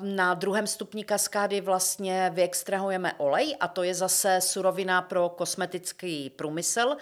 na 0.00 0.34
druhém 0.34 0.66
stupni 0.66 1.04
kaskády 1.04 1.60
vlastně 1.60 2.30
vyextrahujeme 2.34 2.69
olej 3.18 3.56
a 3.60 3.68
to 3.68 3.82
je 3.82 3.94
zase 3.94 4.40
surovina 4.40 5.02
pro 5.02 5.28
kosmetický 5.28 6.30
průmysl 6.30 6.96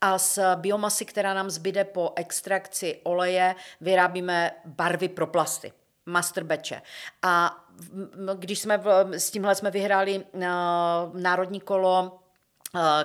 a 0.00 0.18
z 0.18 0.38
biomasy, 0.54 1.04
která 1.04 1.34
nám 1.34 1.50
zbyde 1.50 1.84
po 1.84 2.12
extrakci 2.16 3.00
oleje, 3.02 3.54
vyrábíme 3.80 4.50
barvy 4.64 5.08
pro 5.08 5.26
plasty 5.26 5.72
masterbeče. 6.06 6.82
A 7.22 7.64
když 8.38 8.58
jsme 8.58 8.82
s 9.10 9.30
tímhle 9.30 9.54
jsme 9.54 9.70
vyhráli 9.70 10.24
národní 11.12 11.60
kolo 11.60 12.20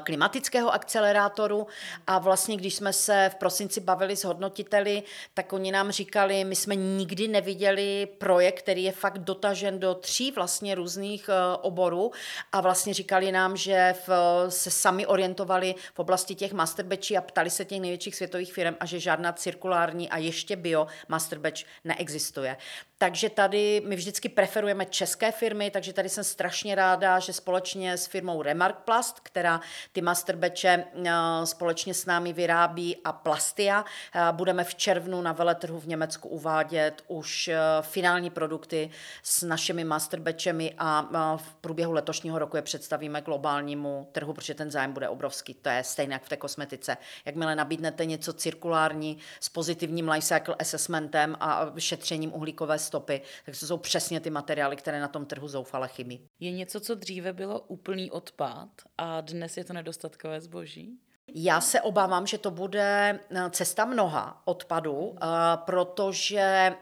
klimatického 0.03 0.73
akcelerátoru 0.73 1.67
a 2.07 2.19
vlastně, 2.19 2.57
když 2.57 2.75
jsme 2.75 2.93
se 2.93 3.29
v 3.33 3.35
prosinci 3.35 3.81
bavili 3.81 4.15
s 4.15 4.23
hodnotiteli, 4.23 5.03
tak 5.33 5.53
oni 5.53 5.71
nám 5.71 5.91
říkali, 5.91 6.43
my 6.43 6.55
jsme 6.55 6.75
nikdy 6.75 7.27
neviděli 7.27 8.07
projekt, 8.17 8.59
který 8.59 8.83
je 8.83 8.91
fakt 8.91 9.17
dotažen 9.17 9.79
do 9.79 9.95
tří 9.95 10.31
vlastně 10.31 10.75
různých 10.75 11.29
eh, 11.29 11.57
oborů 11.61 12.11
a 12.51 12.61
vlastně 12.61 12.93
říkali 12.93 13.31
nám, 13.31 13.57
že 13.57 13.95
v, 14.07 14.09
se 14.49 14.71
sami 14.71 15.05
orientovali 15.05 15.75
v 15.93 15.99
oblasti 15.99 16.35
těch 16.35 16.53
masterbečí 16.53 17.17
a 17.17 17.21
ptali 17.21 17.49
se 17.49 17.65
těch 17.65 17.81
největších 17.81 18.15
světových 18.15 18.53
firm 18.53 18.75
a 18.79 18.85
že 18.85 18.99
žádná 18.99 19.33
cirkulární 19.33 20.09
a 20.09 20.17
ještě 20.17 20.55
bio 20.55 20.87
masterbatch 21.07 21.63
neexistuje. 21.83 22.57
Takže 22.97 23.29
tady 23.29 23.81
my 23.85 23.95
vždycky 23.95 24.29
preferujeme 24.29 24.85
české 24.85 25.31
firmy, 25.31 25.71
takže 25.71 25.93
tady 25.93 26.09
jsem 26.09 26.23
strašně 26.23 26.75
ráda, 26.75 27.19
že 27.19 27.33
společně 27.33 27.97
s 27.97 28.07
firmou 28.07 28.41
Remark 28.41 28.75
Plast, 28.75 29.19
která 29.19 29.54
ty 29.91 30.01
masterbeče 30.01 30.85
eh, 31.05 31.11
společně 31.43 31.93
s 31.93 32.05
námi 32.05 32.33
vyrábí 32.33 32.97
a 33.03 33.11
Plastia, 33.11 33.85
eh, 34.15 34.21
budeme 34.31 34.63
v 34.63 34.75
červnu 34.75 35.21
na 35.21 35.31
veletrhu 35.31 35.79
v 35.79 35.87
Německu 35.87 36.29
uvádět 36.29 37.03
už 37.07 37.47
eh, 37.47 37.57
finální 37.81 38.29
produkty 38.29 38.89
s 39.23 39.41
našimi 39.41 39.83
masterbečemi 39.83 40.73
a 40.77 41.07
v 41.37 41.53
průběhu 41.53 41.91
letošního 41.91 42.39
roku 42.39 42.55
je 42.55 42.61
představíme 42.61 43.21
globálnímu 43.21 44.07
trhu, 44.11 44.33
protože 44.33 44.53
ten 44.53 44.71
zájem 44.71 44.93
bude 44.93 45.09
obrovský. 45.09 45.53
To 45.53 45.69
je 45.69 45.83
stejné 45.83 46.15
jak 46.15 46.23
v 46.23 46.29
té 46.29 46.37
kosmetice. 46.37 46.97
Jakmile 47.25 47.55
nabídnete 47.55 48.05
něco 48.05 48.33
cirkulární 48.33 49.17
s 49.39 49.49
pozitivním 49.49 50.09
lifecycle 50.09 50.55
assessmentem 50.59 51.35
a 51.39 51.71
šetřením 51.77 52.33
uhlíkové 52.33 52.79
stopy, 52.79 53.21
tak 53.45 53.59
to 53.59 53.65
jsou 53.65 53.77
přesně 53.77 54.19
ty 54.19 54.29
materiály, 54.29 54.75
které 54.75 54.99
na 54.99 55.07
tom 55.07 55.25
trhu 55.25 55.47
zoufale 55.47 55.87
chybí. 55.87 56.27
Je 56.39 56.51
něco, 56.51 56.79
co 56.79 56.95
dříve 56.95 57.33
bylo 57.33 57.59
úplný 57.59 58.11
odpad 58.11 58.69
a 58.97 59.21
dnes 59.21 59.44
je 59.57 59.65
to 59.65 59.73
nedostatkové 59.73 60.41
zboží? 60.41 60.99
Já 61.37 61.61
se 61.61 61.81
obávám, 61.81 62.27
že 62.27 62.37
to 62.37 62.51
bude 62.51 63.19
eh, 63.29 63.49
cesta 63.49 63.85
mnoha 63.85 64.41
odpadů, 64.45 65.15
eh, 65.15 65.27
protože 65.55 66.39
eh, 66.39 66.75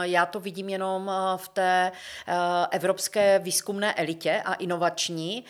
já 0.00 0.26
to 0.26 0.40
vidím 0.40 0.68
jenom 0.68 1.10
v 1.36 1.48
té 1.48 1.92
evropské 2.70 3.38
výzkumné 3.38 3.94
elitě 3.94 4.42
a 4.44 4.54
inovační 4.54 5.44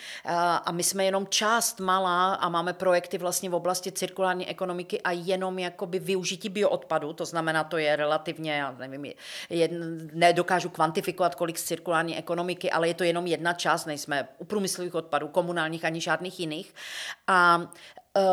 a 0.65 0.71
my 0.71 0.83
jsme 0.83 1.05
jenom 1.05 1.27
část 1.27 1.79
malá 1.79 2.33
a 2.33 2.49
máme 2.49 2.73
projekty 2.73 3.17
vlastně 3.17 3.49
v 3.49 3.55
oblasti 3.55 3.91
cirkulární 3.91 4.47
ekonomiky 4.47 5.01
a 5.01 5.11
jenom 5.11 5.59
jakoby 5.59 5.99
využití 5.99 6.49
bioodpadu, 6.49 7.13
to 7.13 7.25
znamená, 7.25 7.63
to 7.63 7.77
je 7.77 7.95
relativně, 7.95 8.53
já 8.53 8.71
nevím, 8.71 9.13
jedn, 9.49 10.09
nedokážu 10.13 10.69
kvantifikovat, 10.69 11.35
kolik 11.35 11.57
z 11.57 11.63
cirkulární 11.63 12.17
ekonomiky, 12.17 12.71
ale 12.71 12.87
je 12.87 12.93
to 12.93 13.03
jenom 13.03 13.27
jedna 13.27 13.53
část, 13.53 13.85
nejsme 13.85 14.27
u 14.37 14.45
průmyslových 14.45 14.95
odpadů, 14.95 15.27
komunálních 15.27 15.85
ani 15.85 16.01
žádných 16.01 16.39
jiných. 16.39 16.73
A 17.27 17.61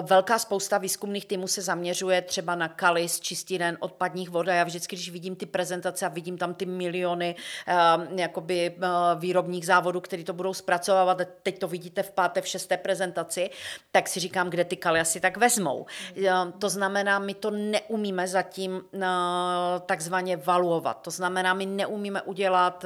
velká 0.03 0.39
spousta 0.39 0.79
výzkumných 0.79 1.27
týmů 1.27 1.47
se 1.47 1.63
zaměřuje 1.63 2.23
třeba 2.23 2.55
na 2.55 2.69
kalis, 2.69 3.21
čistíren, 3.21 3.77
odpadních 3.81 4.31
vod 4.31 4.49
a 4.49 4.53
já 4.53 4.65
vždycky, 4.65 4.97
když 4.97 5.11
vidím 5.11 5.37
ty 5.37 5.47
prezentace 5.47 6.07
a 6.07 6.09
vidím 6.09 6.39
tam 6.39 6.55
ty 6.55 6.67
miliony 6.67 7.35
uh, 7.69 8.19
jakoby, 8.19 8.77
uh, 8.77 9.21
výrobních 9.21 9.67
závodů, 9.67 10.01
který 10.01 10.25
to 10.25 10.33
budou 10.33 10.55
zpracovávat, 10.55 11.19
teď 11.43 11.59
to 11.59 11.69
vidíte 11.69 12.03
v 12.03 12.11
páté, 12.11 12.41
v 12.41 12.47
šesté 12.47 12.77
prezentaci, 12.77 13.51
tak 13.93 14.09
si 14.09 14.21
říkám, 14.21 14.51
kde 14.51 14.65
ty 14.65 14.77
kaly 14.77 15.01
asi 15.01 15.21
tak 15.21 15.37
vezmou. 15.37 15.87
Uh, 16.17 16.51
to 16.59 16.69
znamená, 16.69 17.19
my 17.19 17.35
to 17.35 17.51
neumíme 17.51 18.29
zatím 18.29 18.73
uh, 18.75 19.01
takzvaně 19.87 20.37
valuovat. 20.37 21.03
To 21.03 21.11
znamená, 21.11 21.55
my 21.55 21.67
neumíme 21.67 22.23
udělat 22.23 22.85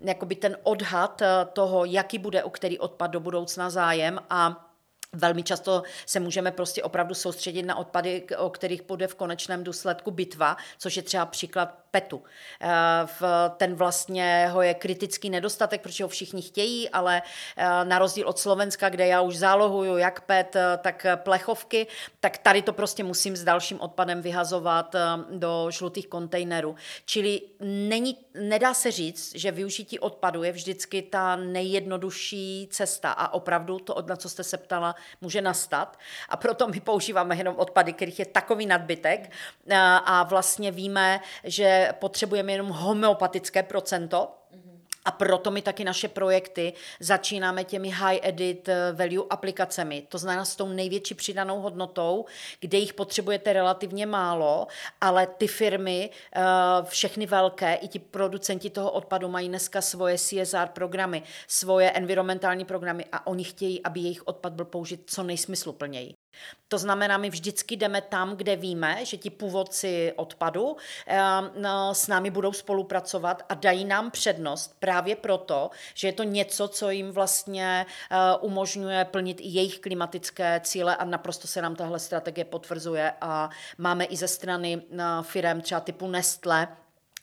jakoby 0.00 0.34
ten 0.34 0.56
odhad 0.62 1.22
toho, 1.52 1.84
jaký 1.84 2.18
bude 2.18 2.44
u 2.44 2.50
který 2.50 2.78
odpad 2.78 3.10
do 3.10 3.20
budoucna 3.20 3.70
zájem 3.70 4.18
a 4.30 4.69
Velmi 5.16 5.42
často 5.42 5.82
se 6.06 6.20
můžeme 6.20 6.50
prostě 6.50 6.82
opravdu 6.82 7.14
soustředit 7.14 7.62
na 7.62 7.76
odpady, 7.76 8.26
o 8.38 8.50
kterých 8.50 8.82
bude 8.82 9.06
v 9.06 9.14
konečném 9.14 9.64
důsledku 9.64 10.10
bitva, 10.10 10.56
což 10.78 10.96
je 10.96 11.02
třeba 11.02 11.26
příklad 11.26 11.78
PETu. 11.90 12.22
Eh, 12.60 12.70
ten 13.56 13.74
vlastně 13.74 14.48
ho 14.50 14.62
je 14.62 14.74
kritický 14.74 15.30
nedostatek, 15.30 15.80
protože 15.80 16.04
ho 16.04 16.08
všichni 16.08 16.42
chtějí, 16.42 16.90
ale 16.90 17.22
eh, 17.56 17.84
na 17.84 17.98
rozdíl 17.98 18.28
od 18.28 18.38
Slovenska, 18.38 18.88
kde 18.88 19.06
já 19.06 19.20
už 19.20 19.36
zálohuju 19.36 19.96
jak 19.96 20.20
PET, 20.20 20.56
eh, 20.56 20.78
tak 20.82 21.06
plechovky, 21.16 21.86
tak 22.20 22.38
tady 22.38 22.62
to 22.62 22.72
prostě 22.72 23.04
musím 23.04 23.36
s 23.36 23.44
dalším 23.44 23.80
odpadem 23.80 24.22
vyhazovat 24.22 24.96
do 25.30 25.66
žlutých 25.70 26.06
kontejnerů. 26.08 26.76
Čili 27.04 27.40
není, 27.60 28.16
nedá 28.34 28.74
se 28.74 28.90
říct, 28.90 29.34
že 29.34 29.52
využití 29.52 29.98
odpadu 29.98 30.42
je 30.42 30.52
vždycky 30.52 31.02
ta 31.02 31.36
nejjednodušší 31.36 32.68
cesta 32.70 33.12
a 33.12 33.32
opravdu 33.32 33.78
to, 33.78 34.04
na 34.08 34.16
co 34.16 34.28
jste 34.28 34.44
se 34.44 34.56
ptala, 34.56 34.94
může 35.20 35.40
nastat. 35.42 35.98
A 36.28 36.36
proto 36.36 36.68
my 36.68 36.80
používáme 36.80 37.36
jenom 37.36 37.56
odpady, 37.56 37.92
kterých 37.92 38.18
je 38.18 38.26
takový 38.26 38.66
nadbytek 38.66 39.30
a 40.04 40.22
vlastně 40.22 40.70
víme, 40.70 41.20
že 41.44 41.79
potřebujeme 41.98 42.52
jenom 42.52 42.68
homeopatické 42.68 43.62
procento, 43.62 44.28
a 45.04 45.10
proto 45.10 45.50
my 45.50 45.62
taky 45.62 45.84
naše 45.84 46.08
projekty 46.08 46.72
začínáme 47.00 47.64
těmi 47.64 47.90
high 47.90 48.18
edit 48.22 48.68
eh, 48.68 48.92
value 48.92 49.26
aplikacemi, 49.30 50.02
to 50.08 50.18
znamená 50.18 50.44
s 50.44 50.56
tou 50.56 50.68
největší 50.68 51.14
přidanou 51.14 51.60
hodnotou, 51.60 52.24
kde 52.60 52.78
jich 52.78 52.94
potřebujete 52.94 53.52
relativně 53.52 54.06
málo, 54.06 54.66
ale 55.00 55.26
ty 55.26 55.46
firmy, 55.46 56.10
eh, 56.36 56.40
všechny 56.84 57.26
velké, 57.26 57.74
i 57.74 57.88
ti 57.88 57.98
producenti 57.98 58.70
toho 58.70 58.90
odpadu 58.90 59.28
mají 59.28 59.48
dneska 59.48 59.80
svoje 59.80 60.18
CSR 60.18 60.68
programy, 60.72 61.22
svoje 61.48 61.90
environmentální 61.90 62.64
programy 62.64 63.04
a 63.12 63.26
oni 63.26 63.44
chtějí, 63.44 63.82
aby 63.82 64.00
jejich 64.00 64.28
odpad 64.28 64.52
byl 64.52 64.64
použit 64.64 65.02
co 65.06 65.22
nejsmysluplněji. 65.22 66.19
To 66.68 66.78
znamená, 66.78 67.18
my 67.18 67.30
vždycky 67.30 67.76
jdeme 67.76 68.00
tam, 68.00 68.36
kde 68.36 68.56
víme, 68.56 69.04
že 69.04 69.16
ti 69.16 69.30
původci 69.30 70.12
odpadu 70.16 70.76
eh, 71.06 71.20
no, 71.56 71.94
s 71.94 72.06
námi 72.06 72.30
budou 72.30 72.52
spolupracovat 72.52 73.42
a 73.48 73.54
dají 73.54 73.84
nám 73.84 74.10
přednost 74.10 74.76
právě 74.78 75.16
proto, 75.16 75.70
že 75.94 76.08
je 76.08 76.12
to 76.12 76.22
něco, 76.22 76.68
co 76.68 76.90
jim 76.90 77.10
vlastně 77.10 77.86
eh, 78.10 78.16
umožňuje 78.40 79.04
plnit 79.04 79.40
i 79.40 79.48
jejich 79.48 79.78
klimatické 79.78 80.60
cíle 80.64 80.96
a 80.96 81.04
naprosto 81.04 81.48
se 81.48 81.62
nám 81.62 81.76
tahle 81.76 81.98
strategie 81.98 82.44
potvrzuje 82.44 83.12
a 83.20 83.50
máme 83.78 84.04
i 84.04 84.16
ze 84.16 84.28
strany 84.28 84.82
eh, 84.92 85.04
firm 85.22 85.60
třeba 85.60 85.80
typu 85.80 86.08
Nestle, 86.08 86.68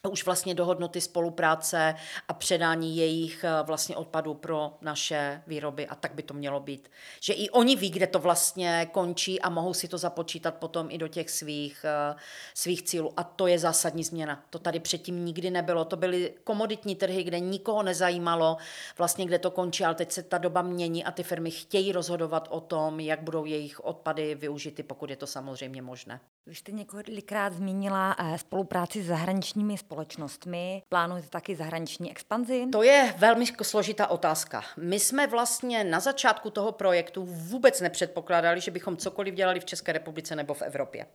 už 0.09 0.25
vlastně 0.25 0.55
dohodnuty 0.55 1.01
spolupráce 1.01 1.95
a 2.27 2.33
předání 2.33 2.97
jejich 2.97 3.43
eh, 3.43 3.63
vlastně 3.63 3.95
odpadů 3.95 4.33
pro 4.33 4.73
naše 4.81 5.41
výroby 5.47 5.87
a 5.87 5.95
tak 5.95 6.13
by 6.13 6.23
to 6.23 6.33
mělo 6.33 6.59
být. 6.59 6.91
Že 7.21 7.33
i 7.33 7.49
oni 7.49 7.75
ví, 7.75 7.89
kde 7.89 8.07
to 8.07 8.19
vlastně 8.19 8.89
končí 8.91 9.41
a 9.41 9.49
mohou 9.49 9.73
si 9.73 9.87
to 9.87 9.97
započítat 9.97 10.55
potom 10.55 10.87
i 10.91 10.97
do 10.97 11.07
těch 11.07 11.29
svých, 11.29 11.85
eh, 11.85 12.15
svých 12.53 12.83
cílů. 12.83 13.13
A 13.17 13.23
to 13.23 13.47
je 13.47 13.59
zásadní 13.59 14.03
změna. 14.03 14.43
To 14.49 14.59
tady 14.59 14.79
předtím 14.79 15.25
nikdy 15.25 15.49
nebylo. 15.49 15.85
To 15.85 15.95
byly 15.95 16.33
komoditní 16.43 16.95
trhy, 16.95 17.23
kde 17.23 17.39
nikoho 17.39 17.83
nezajímalo 17.83 18.57
vlastně, 18.97 19.25
kde 19.25 19.39
to 19.39 19.51
končí, 19.51 19.85
ale 19.85 19.95
teď 19.95 20.11
se 20.11 20.23
ta 20.23 20.37
doba 20.37 20.61
mění 20.61 21.03
a 21.03 21.11
ty 21.11 21.23
firmy 21.23 21.51
chtějí 21.51 21.91
rozhodovat 21.91 22.47
o 22.51 22.61
tom, 22.61 22.99
jak 22.99 23.21
budou 23.21 23.45
jejich 23.45 23.79
odpady 23.79 24.35
využity, 24.35 24.83
pokud 24.83 25.09
je 25.09 25.15
to 25.15 25.27
samozřejmě 25.27 25.81
možné. 25.81 26.19
Vy 26.47 26.55
jste 26.55 26.71
několikrát 26.71 27.53
zmínila 27.53 28.15
eh, 28.19 28.37
spolupráci 28.37 29.03
s 29.03 29.07
zahraničními 29.07 29.77
společnostmi. 29.77 30.83
Plánujete 30.89 31.29
taky 31.29 31.55
zahraniční 31.55 32.11
expanzi? 32.11 32.67
To 32.71 32.83
je 32.83 33.13
velmi 33.17 33.45
složitá 33.61 34.07
otázka. 34.07 34.63
My 34.77 34.99
jsme 34.99 35.27
vlastně 35.27 35.83
na 35.83 35.99
začátku 35.99 36.49
toho 36.49 36.71
projektu 36.71 37.25
vůbec 37.25 37.81
nepředpokládali, 37.81 38.61
že 38.61 38.71
bychom 38.71 38.97
cokoliv 38.97 39.33
dělali 39.33 39.59
v 39.59 39.65
České 39.65 39.91
republice 39.91 40.35
nebo 40.35 40.53
v 40.53 40.61
Evropě. 40.61 41.05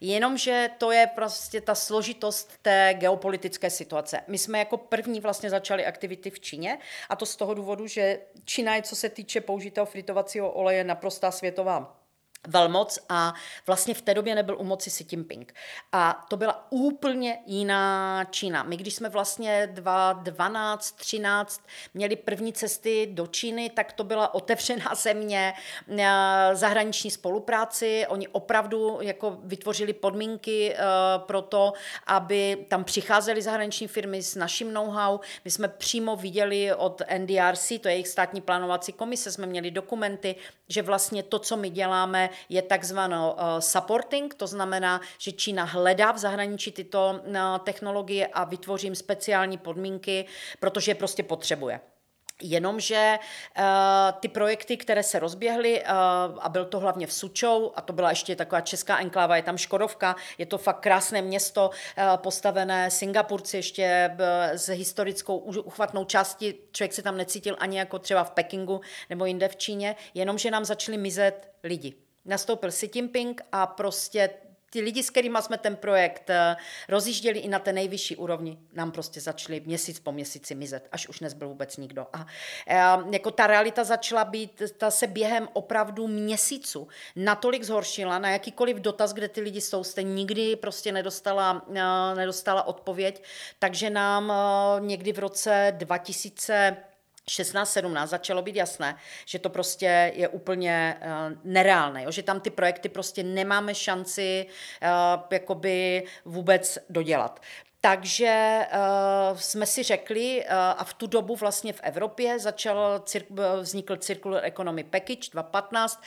Jenomže 0.00 0.70
to 0.78 0.90
je 0.90 1.06
prostě 1.14 1.60
ta 1.60 1.74
složitost 1.74 2.52
té 2.62 2.94
geopolitické 2.98 3.70
situace. 3.70 4.20
My 4.28 4.38
jsme 4.38 4.58
jako 4.58 4.76
první 4.76 5.20
vlastně 5.20 5.50
začali 5.50 5.86
aktivity 5.86 6.30
v 6.30 6.40
Číně 6.40 6.78
a 7.08 7.16
to 7.16 7.26
z 7.26 7.36
toho 7.36 7.54
důvodu, 7.54 7.86
že 7.86 8.18
Čína 8.44 8.76
je, 8.76 8.82
co 8.82 8.96
se 8.96 9.08
týče 9.08 9.40
použitého 9.40 9.86
fritovacího 9.86 10.50
oleje, 10.50 10.84
naprostá 10.84 11.30
světová 11.30 12.01
velmoc 12.48 12.98
a 13.08 13.34
vlastně 13.66 13.94
v 13.94 14.02
té 14.02 14.14
době 14.14 14.34
nebyl 14.34 14.56
u 14.58 14.64
moci 14.64 14.90
Xi 14.90 15.06
Jinping. 15.10 15.54
A 15.92 16.26
to 16.28 16.36
byla 16.36 16.66
úplně 16.70 17.38
jiná 17.46 18.24
Čína. 18.30 18.62
My, 18.62 18.76
když 18.76 18.94
jsme 18.94 19.08
vlastně 19.08 19.66
2012, 19.66 20.92
13 20.92 21.62
měli 21.94 22.16
první 22.16 22.52
cesty 22.52 23.08
do 23.12 23.26
Číny, 23.26 23.70
tak 23.70 23.92
to 23.92 24.04
byla 24.04 24.34
otevřená 24.34 24.94
země 25.02 25.54
eh, 25.98 26.50
zahraniční 26.52 27.10
spolupráci. 27.10 28.06
Oni 28.08 28.28
opravdu 28.28 28.98
jako 29.00 29.38
vytvořili 29.44 29.92
podmínky 29.92 30.74
eh, 30.74 30.78
pro 31.18 31.42
to, 31.42 31.72
aby 32.06 32.66
tam 32.68 32.84
přicházely 32.84 33.42
zahraniční 33.42 33.88
firmy 33.88 34.22
s 34.22 34.34
naším 34.34 34.72
know-how. 34.72 35.20
My 35.44 35.50
jsme 35.50 35.68
přímo 35.68 36.16
viděli 36.16 36.74
od 36.74 37.02
NDRC, 37.18 37.72
to 37.80 37.88
je 37.88 37.94
jejich 37.94 38.08
státní 38.08 38.40
plánovací 38.40 38.92
komise, 38.92 39.32
jsme 39.32 39.46
měli 39.46 39.70
dokumenty, 39.70 40.36
že 40.72 40.82
vlastně 40.82 41.22
to, 41.22 41.38
co 41.38 41.56
my 41.56 41.70
děláme, 41.70 42.30
je 42.48 42.62
takzvanou 42.62 43.34
eh, 43.36 43.60
supporting, 43.60 44.34
to 44.34 44.46
znamená, 44.46 45.00
že 45.18 45.32
Čína 45.32 45.64
hledá 45.64 46.12
v 46.12 46.18
zahraničí 46.18 46.72
tyto 46.72 47.20
eh, 47.24 47.40
technologie 47.64 48.26
a 48.26 48.44
vytvoří 48.44 48.86
jim 48.86 48.94
speciální 48.94 49.58
podmínky, 49.58 50.24
protože 50.60 50.90
je 50.90 50.94
prostě 50.94 51.22
potřebuje. 51.22 51.91
Jenomže 52.42 53.18
uh, 53.58 53.64
ty 54.20 54.28
projekty, 54.28 54.76
které 54.76 55.02
se 55.02 55.18
rozběhly, 55.18 55.82
uh, 55.82 55.88
a 56.40 56.48
byl 56.48 56.64
to 56.64 56.80
hlavně 56.80 57.06
v 57.06 57.12
Sučou, 57.12 57.72
a 57.76 57.80
to 57.80 57.92
byla 57.92 58.10
ještě 58.10 58.36
taková 58.36 58.60
česká 58.60 58.98
enkláva, 58.98 59.36
je 59.36 59.42
tam 59.42 59.58
Škodovka, 59.58 60.16
je 60.38 60.46
to 60.46 60.58
fakt 60.58 60.80
krásné 60.80 61.22
město, 61.22 61.70
uh, 61.70 62.16
postavené 62.16 62.90
Singapurci 62.90 63.56
ještě 63.56 64.16
s 64.52 64.68
historickou 64.68 65.36
uchvatnou 65.36 66.04
částí, 66.04 66.54
člověk 66.72 66.92
se 66.92 67.02
tam 67.02 67.16
necítil 67.16 67.56
ani 67.58 67.78
jako 67.78 67.98
třeba 67.98 68.24
v 68.24 68.30
Pekingu 68.30 68.80
nebo 69.10 69.24
jinde 69.24 69.48
v 69.48 69.56
Číně, 69.56 69.96
jenomže 70.14 70.50
nám 70.50 70.64
začaly 70.64 70.98
mizet 70.98 71.48
lidi. 71.64 71.94
Nastoupil 72.24 72.70
Xi 72.70 72.90
Jinping 72.94 73.42
a 73.52 73.66
prostě 73.66 74.30
ty 74.72 74.80
lidi, 74.80 75.02
s 75.02 75.10
kterými 75.10 75.38
jsme 75.40 75.58
ten 75.58 75.76
projekt 75.76 76.30
eh, 76.30 76.56
rozjížděli 76.88 77.38
i 77.38 77.48
na 77.48 77.58
té 77.58 77.72
nejvyšší 77.72 78.16
úrovni, 78.16 78.58
nám 78.72 78.92
prostě 78.92 79.20
začali 79.20 79.62
měsíc 79.66 80.00
po 80.00 80.12
měsíci 80.12 80.54
mizet, 80.54 80.88
až 80.92 81.08
už 81.08 81.20
nezbyl 81.20 81.48
vůbec 81.48 81.76
nikdo. 81.76 82.06
A 82.12 82.26
eh, 82.66 82.80
jako 83.10 83.30
ta 83.30 83.46
realita 83.46 83.84
začala 83.84 84.24
být, 84.24 84.62
ta 84.78 84.90
se 84.90 85.06
během 85.06 85.48
opravdu 85.52 86.08
měsíců 86.08 86.88
natolik 87.16 87.62
zhoršila, 87.62 88.18
na 88.18 88.30
jakýkoliv 88.30 88.76
dotaz, 88.76 89.12
kde 89.12 89.28
ty 89.28 89.40
lidi 89.40 89.60
jsou, 89.60 89.84
jste 89.84 90.02
nikdy 90.02 90.56
prostě 90.56 90.92
nedostala, 90.92 91.66
eh, 91.74 92.14
nedostala 92.14 92.66
odpověď, 92.66 93.22
takže 93.58 93.90
nám 93.90 94.32
někdy 94.80 95.12
v 95.12 95.18
roce 95.18 95.72
2000 95.76 96.76
16-17 97.28 98.06
začalo 98.06 98.42
být 98.42 98.56
jasné, 98.56 98.96
že 99.26 99.38
to 99.38 99.50
prostě 99.50 100.12
je 100.14 100.28
úplně 100.28 101.00
uh, 101.00 101.38
nereálné, 101.44 102.02
jo? 102.02 102.10
že 102.10 102.22
tam 102.22 102.40
ty 102.40 102.50
projekty 102.50 102.88
prostě 102.88 103.22
nemáme 103.22 103.74
šanci 103.74 104.46
uh, 104.82 104.88
jakoby 105.30 106.04
vůbec 106.24 106.78
dodělat. 106.90 107.40
Takže 107.84 108.60
uh, 108.72 109.38
jsme 109.38 109.66
si 109.66 109.82
řekli, 109.82 110.44
uh, 110.44 110.52
a 110.52 110.84
v 110.84 110.94
tu 110.94 111.06
dobu 111.06 111.36
vlastně 111.36 111.72
v 111.72 111.80
Evropě 111.82 112.38
začal 112.38 112.98
cir- 112.98 113.60
vznikl 113.60 113.96
Circular 113.96 114.44
Economy 114.44 114.84
Package 114.84 115.30
2015, 115.32 116.02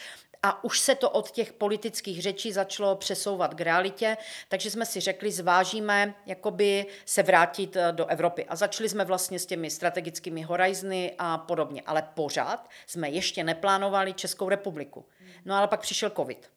a 0.46 0.64
už 0.64 0.80
se 0.80 0.96
to 0.96 1.10
od 1.10 1.32
těch 1.32 1.54
politických 1.54 2.22
řečí 2.22 2.52
začalo 2.52 2.96
přesouvat 2.96 3.54
k 3.54 3.62
realitě, 3.62 4.18
takže 4.50 4.72
jsme 4.72 4.86
si 4.86 5.00
řekli, 5.00 5.32
zvážíme 5.32 6.14
jakoby 6.26 6.86
se 7.06 7.24
vrátit 7.24 7.76
eh, 7.76 7.92
do 7.92 8.06
Evropy. 8.06 8.46
A 8.46 8.56
začali 8.56 8.90
jsme 8.90 9.06
vlastně 9.06 9.40
s 9.40 9.46
těmi 9.46 9.70
strategickými 9.70 10.42
horizony 10.42 11.16
a 11.18 11.38
podobně. 11.38 11.82
Ale 11.86 12.02
pořád 12.14 12.70
jsme 12.88 13.10
ještě 13.10 13.44
neplánovali 13.44 14.14
Českou 14.14 14.50
republiku. 14.50 15.06
No 15.46 15.56
ale 15.56 15.68
pak 15.68 15.82
přišel 15.82 16.10
covid. 16.10 16.50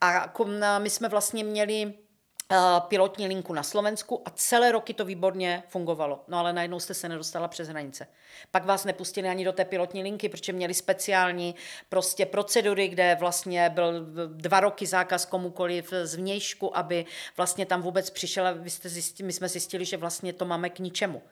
A 0.00 0.32
my 0.78 0.90
jsme 0.90 1.08
vlastně 1.08 1.44
měli 1.44 1.94
pilotní 2.80 3.26
linku 3.26 3.54
na 3.54 3.62
Slovensku 3.62 4.22
a 4.24 4.30
celé 4.30 4.72
roky 4.72 4.94
to 4.94 5.04
výborně 5.04 5.62
fungovalo. 5.68 6.24
No 6.28 6.38
ale 6.38 6.52
najednou 6.52 6.80
jste 6.80 6.94
se 6.94 7.08
nedostala 7.08 7.48
přes 7.48 7.68
hranice. 7.68 8.06
Pak 8.50 8.64
vás 8.64 8.84
nepustili 8.84 9.28
ani 9.28 9.44
do 9.44 9.52
té 9.52 9.64
pilotní 9.64 10.02
linky, 10.02 10.28
protože 10.28 10.52
měli 10.52 10.74
speciální 10.74 11.54
prostě 11.88 12.26
procedury, 12.26 12.88
kde 12.88 13.16
vlastně 13.20 13.70
byl 13.70 14.06
dva 14.26 14.60
roky 14.60 14.86
zákaz 14.86 15.26
komukoliv 15.26 15.92
z 16.02 16.14
vnějšku, 16.14 16.76
aby 16.76 17.06
vlastně 17.36 17.66
tam 17.66 17.82
vůbec 17.82 18.10
přišel 18.10 18.46
a 18.46 18.52
vy 18.52 18.70
jste 18.70 18.88
zjistili, 18.88 19.26
my 19.26 19.32
jsme 19.32 19.48
zjistili, 19.48 19.84
že 19.84 19.96
vlastně 19.96 20.32
to 20.32 20.44
máme 20.44 20.70
k 20.70 20.78
ničemu 20.78 21.22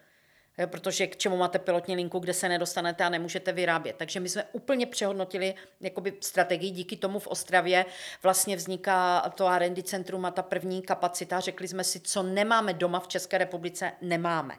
protože 0.67 1.07
k 1.07 1.17
čemu 1.17 1.37
máte 1.37 1.59
pilotní 1.59 1.97
linku, 1.97 2.19
kde 2.19 2.35
se 2.35 2.49
nedostanete 2.49 3.05
a 3.05 3.09
nemůžete 3.09 3.53
vyrábět. 3.53 3.97
Takže 3.97 4.21
my 4.21 4.29
jsme 4.29 4.45
úplně 4.53 4.87
přehodnotili 4.87 5.55
jakoby 5.81 6.12
strategii, 6.21 6.71
díky 6.71 6.97
tomu 6.97 7.19
v 7.19 7.27
Ostravě 7.27 7.87
vlastně 8.23 8.57
vzniká 8.57 9.21
to 9.35 9.49
R&D 9.49 9.83
centrum 9.83 10.25
a 10.25 10.31
ta 10.31 10.43
první 10.43 10.83
kapacita. 10.83 11.40
Řekli 11.40 11.69
jsme 11.69 11.85
si, 11.85 12.01
co 12.01 12.23
nemáme 12.23 12.73
doma 12.73 13.01
v 13.01 13.09
České 13.09 13.38
republice, 13.38 13.93
nemáme. 14.03 14.55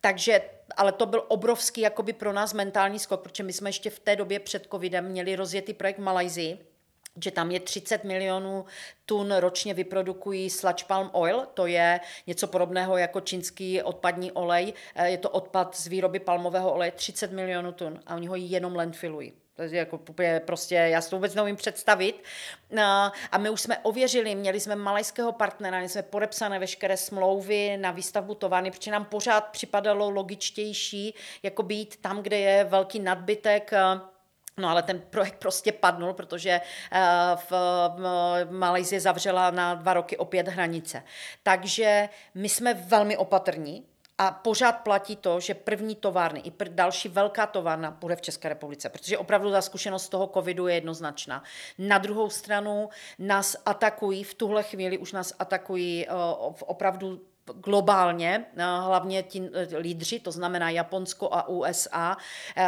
Takže, 0.00 0.42
ale 0.76 0.92
to 0.92 1.06
byl 1.06 1.24
obrovský 1.28 1.80
jakoby 1.80 2.12
pro 2.12 2.32
nás 2.32 2.54
mentální 2.54 2.98
skok, 2.98 3.20
protože 3.20 3.42
my 3.42 3.52
jsme 3.52 3.68
ještě 3.68 3.90
v 3.90 3.98
té 3.98 4.16
době 4.16 4.40
před 4.40 4.66
covidem 4.70 5.04
měli 5.04 5.36
rozjetý 5.36 5.74
projekt 5.74 5.98
v 5.98 6.02
Malajzii, 6.02 6.71
že 7.20 7.30
tam 7.30 7.50
je 7.50 7.60
30 7.60 8.04
milionů 8.04 8.64
tun 9.06 9.32
ročně 9.32 9.74
vyprodukují 9.74 10.50
sludge 10.50 10.84
palm 10.84 11.10
oil, 11.12 11.46
to 11.54 11.66
je 11.66 12.00
něco 12.26 12.46
podobného 12.46 12.96
jako 12.96 13.20
čínský 13.20 13.82
odpadní 13.82 14.32
olej, 14.32 14.72
eh, 14.94 15.10
je 15.10 15.18
to 15.18 15.30
odpad 15.30 15.76
z 15.76 15.86
výroby 15.86 16.18
palmového 16.20 16.72
oleje 16.72 16.92
30 16.92 17.32
milionů 17.32 17.72
tun 17.72 18.00
a 18.06 18.14
oni 18.14 18.26
ho 18.26 18.36
jenom 18.36 18.76
landfillují. 18.76 19.32
To 19.56 19.62
je 19.62 19.78
jako 19.78 20.00
prostě, 20.44 20.74
já 20.74 21.00
si 21.00 21.10
to 21.10 21.16
vůbec 21.16 21.34
neumím 21.34 21.56
představit. 21.56 22.24
No, 22.70 23.12
a 23.32 23.38
my 23.38 23.50
už 23.50 23.60
jsme 23.60 23.78
ověřili, 23.78 24.34
měli 24.34 24.60
jsme 24.60 24.76
malajského 24.76 25.32
partnera, 25.32 25.76
měli 25.76 25.88
jsme 25.88 26.02
podepsané 26.02 26.58
veškeré 26.58 26.96
smlouvy 26.96 27.76
na 27.76 27.90
výstavbu 27.90 28.34
továrny, 28.34 28.70
protože 28.70 28.90
nám 28.90 29.04
pořád 29.04 29.40
připadalo 29.40 30.10
logičtější 30.10 31.14
jako 31.42 31.62
být 31.62 31.96
tam, 31.96 32.22
kde 32.22 32.38
je 32.38 32.64
velký 32.64 33.00
nadbytek 33.00 33.72
eh, 33.72 34.11
No 34.56 34.68
ale 34.68 34.82
ten 34.82 35.00
projekt 35.00 35.36
prostě 35.38 35.72
padnul, 35.72 36.14
protože 36.14 36.50
eh, 36.92 37.00
v 37.48 38.46
Malajzii 38.50 39.00
zavřela 39.00 39.50
na 39.50 39.74
dva 39.74 39.94
roky 39.94 40.16
opět 40.16 40.48
hranice. 40.48 41.02
Takže 41.42 42.08
my 42.34 42.48
jsme 42.48 42.74
velmi 42.74 43.16
opatrní, 43.16 43.84
a 44.18 44.30
pořád 44.30 44.72
platí 44.72 45.16
to, 45.16 45.40
že 45.40 45.54
první 45.54 45.96
továrny 45.96 46.40
i 46.40 46.52
další 46.68 47.08
velká 47.08 47.46
továrna 47.46 47.90
bude 47.90 48.16
v 48.16 48.20
České 48.20 48.48
republice, 48.48 48.88
protože 48.88 49.18
opravdu 49.18 49.50
ta 49.50 49.62
zkušenost 49.62 50.08
toho 50.08 50.26
covidu 50.26 50.66
je 50.66 50.74
jednoznačná. 50.74 51.42
Na 51.78 51.98
druhou 51.98 52.30
stranu 52.30 52.88
nás 53.18 53.56
atakují, 53.66 54.24
v 54.24 54.34
tuhle 54.34 54.62
chvíli 54.62 54.98
už 54.98 55.12
nás 55.12 55.32
atakují 55.38 56.06
uh, 56.06 56.14
opravdu 56.60 57.20
globálně, 57.64 58.44
eh, 58.56 58.62
hlavně 58.64 59.22
ti 59.22 59.50
eh, 59.54 59.78
lídři, 59.78 60.20
to 60.20 60.32
znamená 60.32 60.70
Japonsko 60.70 61.28
a 61.32 61.48
USA, 61.48 62.16
eh, 62.56 62.66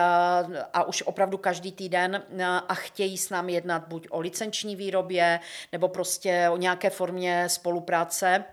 a 0.72 0.84
už 0.84 1.02
opravdu 1.02 1.38
každý 1.38 1.72
týden 1.72 2.22
a 2.68 2.74
chtějí 2.74 3.18
s 3.18 3.30
námi 3.30 3.52
jednat 3.52 3.88
buď 3.88 4.06
o 4.10 4.20
licenční 4.20 4.76
výrobě, 4.76 5.40
nebo 5.72 5.88
prostě 5.88 6.48
o 6.52 6.56
nějaké 6.56 6.90
formě 6.90 7.48
spolupráce. 7.48 8.44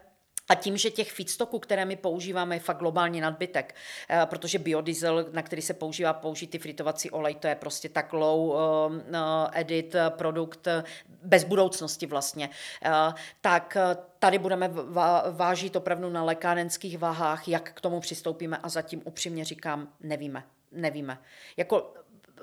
A 0.51 0.55
tím, 0.55 0.77
že 0.77 0.89
těch 0.91 1.11
feedstocků, 1.11 1.59
které 1.59 1.85
my 1.85 1.95
používáme, 1.95 2.55
je 2.55 2.59
fakt 2.59 2.77
globální 2.77 3.21
nadbytek, 3.21 3.75
protože 4.25 4.59
biodiesel, 4.59 5.25
na 5.31 5.41
který 5.41 5.61
se 5.61 5.73
používá 5.73 6.13
použitý 6.13 6.57
fritovací 6.57 7.11
olej, 7.11 7.35
to 7.35 7.47
je 7.47 7.55
prostě 7.55 7.89
tak 7.89 8.13
low 8.13 8.55
edit 9.53 9.95
produkt 10.09 10.67
bez 11.23 11.43
budoucnosti 11.43 12.05
vlastně, 12.05 12.49
tak 13.41 13.77
Tady 14.19 14.39
budeme 14.39 14.69
vážit 15.31 15.75
opravdu 15.75 16.09
na 16.09 16.23
lékárenských 16.23 16.97
váhách, 16.97 17.47
jak 17.47 17.71
k 17.73 17.81
tomu 17.81 17.99
přistoupíme 17.99 18.57
a 18.57 18.69
zatím 18.69 19.01
upřímně 19.05 19.45
říkám, 19.45 19.87
nevíme. 19.99 20.43
Nevíme. 20.71 21.17
Jako 21.57 21.93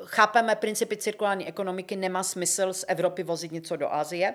chápeme 0.04 0.56
principy 0.56 0.96
cirkulární 0.96 1.48
ekonomiky, 1.48 1.96
nemá 1.96 2.22
smysl 2.22 2.72
z 2.72 2.84
Evropy 2.88 3.22
vozit 3.22 3.52
něco 3.52 3.76
do 3.76 3.92
Asie, 3.92 4.34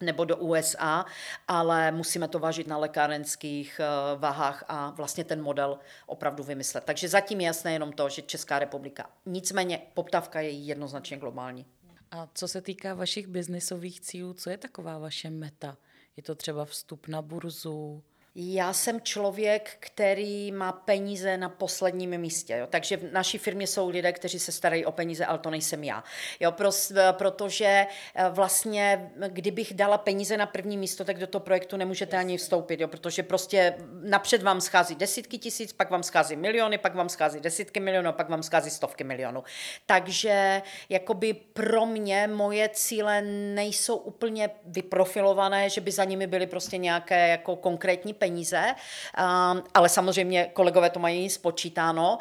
nebo 0.00 0.24
do 0.24 0.36
USA, 0.36 1.04
ale 1.48 1.92
musíme 1.92 2.28
to 2.28 2.38
vážit 2.38 2.66
na 2.66 2.78
lékárenských 2.78 3.80
eh, 3.80 3.86
váhách 4.18 4.64
a 4.68 4.90
vlastně 4.90 5.24
ten 5.24 5.42
model 5.42 5.78
opravdu 6.06 6.44
vymyslet. 6.44 6.84
Takže 6.84 7.08
zatím 7.08 7.40
je 7.40 7.46
jasné 7.46 7.72
jenom 7.72 7.92
to, 7.92 8.08
že 8.08 8.22
Česká 8.22 8.58
republika. 8.58 9.10
Nicméně 9.26 9.82
poptávka 9.94 10.40
je 10.40 10.50
jednoznačně 10.50 11.16
globální. 11.16 11.66
A 12.10 12.28
co 12.34 12.48
se 12.48 12.60
týká 12.60 12.94
vašich 12.94 13.26
biznisových 13.26 14.00
cílů, 14.00 14.34
co 14.34 14.50
je 14.50 14.58
taková 14.58 14.98
vaše 14.98 15.30
meta? 15.30 15.76
Je 16.16 16.22
to 16.22 16.34
třeba 16.34 16.64
vstup 16.64 17.08
na 17.08 17.22
burzu, 17.22 18.02
já 18.34 18.72
jsem 18.72 19.00
člověk, 19.00 19.76
který 19.80 20.52
má 20.52 20.72
peníze 20.72 21.36
na 21.36 21.48
posledním 21.48 22.18
místě. 22.18 22.56
Jo? 22.56 22.66
Takže 22.70 22.96
v 22.96 23.12
naší 23.12 23.38
firmě 23.38 23.66
jsou 23.66 23.88
lidé, 23.88 24.12
kteří 24.12 24.38
se 24.38 24.52
starají 24.52 24.84
o 24.84 24.92
peníze, 24.92 25.26
ale 25.26 25.38
to 25.38 25.50
nejsem 25.50 25.84
já. 25.84 26.04
Jo? 26.40 26.52
Pros, 26.52 26.92
protože 27.12 27.86
eh, 28.14 28.28
vlastně, 28.28 29.10
kdybych 29.28 29.74
dala 29.74 29.98
peníze 29.98 30.36
na 30.36 30.46
první 30.46 30.78
místo, 30.78 31.04
tak 31.04 31.18
do 31.18 31.26
toho 31.26 31.40
projektu 31.40 31.76
nemůžete 31.76 32.16
ani 32.16 32.36
vstoupit, 32.36 32.80
jo? 32.80 32.88
protože 32.88 33.22
prostě 33.22 33.74
napřed 34.02 34.42
vám 34.42 34.60
schází 34.60 34.94
desítky 34.94 35.38
tisíc, 35.38 35.72
pak 35.72 35.90
vám 35.90 36.02
schází 36.02 36.36
miliony, 36.36 36.78
pak 36.78 36.94
vám 36.94 37.08
schází 37.08 37.40
desítky 37.40 37.80
milionů, 37.80 38.12
pak 38.12 38.28
vám 38.28 38.42
schází 38.42 38.70
stovky 38.70 39.04
milionů. 39.04 39.44
Takže 39.86 40.62
jakoby 40.88 41.32
pro 41.34 41.86
mě 41.86 42.26
moje 42.26 42.68
cíle 42.68 43.22
nejsou 43.54 43.96
úplně 43.96 44.50
vyprofilované, 44.64 45.70
že 45.70 45.80
by 45.80 45.90
za 45.90 46.04
nimi 46.04 46.26
byly 46.26 46.46
prostě 46.46 46.76
nějaké 46.76 47.28
jako 47.28 47.56
konkrétní 47.56 48.14
peníze, 48.22 48.62
um, 48.70 49.62
ale 49.74 49.88
samozřejmě 49.88 50.44
kolegové 50.44 50.90
to 50.90 51.00
mají 51.00 51.30
spočítáno. 51.30 52.18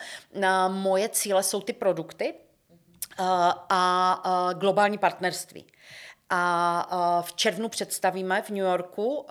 Moje 0.67 1.09
cíle 1.09 1.43
jsou 1.43 1.61
ty 1.61 1.73
produkty 1.73 2.33
uh, 2.33 3.25
a 3.69 4.49
globální 4.57 4.97
partnerství. 4.97 5.65
A 6.29 6.41
uh, 6.91 7.25
v 7.25 7.33
červnu 7.33 7.69
představíme 7.69 8.41
v 8.41 8.49
New 8.49 8.65
Yorku 8.65 9.25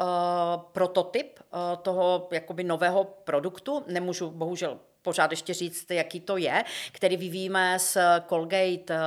prototyp 0.72 1.40
toho 1.82 2.28
jakoby 2.30 2.64
nového 2.64 3.04
produktu. 3.04 3.84
Nemůžu 3.86 4.30
bohužel 4.30 4.78
pořád 5.02 5.30
ještě 5.30 5.54
říct, 5.54 5.90
jaký 5.90 6.20
to 6.20 6.36
je, 6.36 6.64
který 6.92 7.16
vyvíjíme 7.16 7.78
s 7.78 8.20
Colgate 8.28 8.94
eh, 8.94 8.98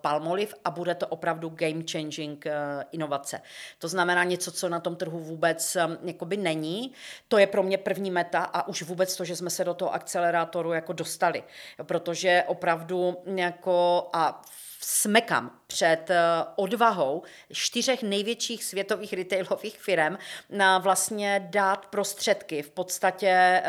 Palmolive 0.00 0.52
a 0.64 0.70
bude 0.70 0.94
to 0.94 1.06
opravdu 1.06 1.48
game 1.48 1.82
changing 1.92 2.46
eh, 2.46 2.52
inovace. 2.92 3.40
To 3.78 3.88
znamená 3.88 4.24
něco, 4.24 4.52
co 4.52 4.68
na 4.68 4.80
tom 4.80 4.96
trhu 4.96 5.18
vůbec 5.18 5.76
eh, 5.76 5.88
jakoby 6.04 6.36
není. 6.36 6.92
To 7.28 7.38
je 7.38 7.46
pro 7.46 7.62
mě 7.62 7.78
první 7.78 8.10
meta 8.10 8.40
a 8.44 8.68
už 8.68 8.82
vůbec 8.82 9.16
to, 9.16 9.24
že 9.24 9.36
jsme 9.36 9.50
se 9.50 9.64
do 9.64 9.74
toho 9.74 9.94
akcelerátoru 9.94 10.72
jako 10.72 10.92
dostali, 10.92 11.42
protože 11.82 12.44
opravdu 12.46 13.16
jako 13.36 14.08
a 14.12 14.42
smekam 14.88 15.50
před 15.66 16.10
eh, 16.10 16.16
odvahou 16.56 17.22
čtyřech 17.52 18.02
největších 18.02 18.64
světových 18.64 19.12
retailových 19.12 19.78
firm 19.78 20.16
na 20.50 20.78
vlastně 20.78 21.48
dát 21.50 21.86
prostředky 21.86 22.62
v 22.62 22.70
podstatě 22.70 23.28
eh, 23.28 23.62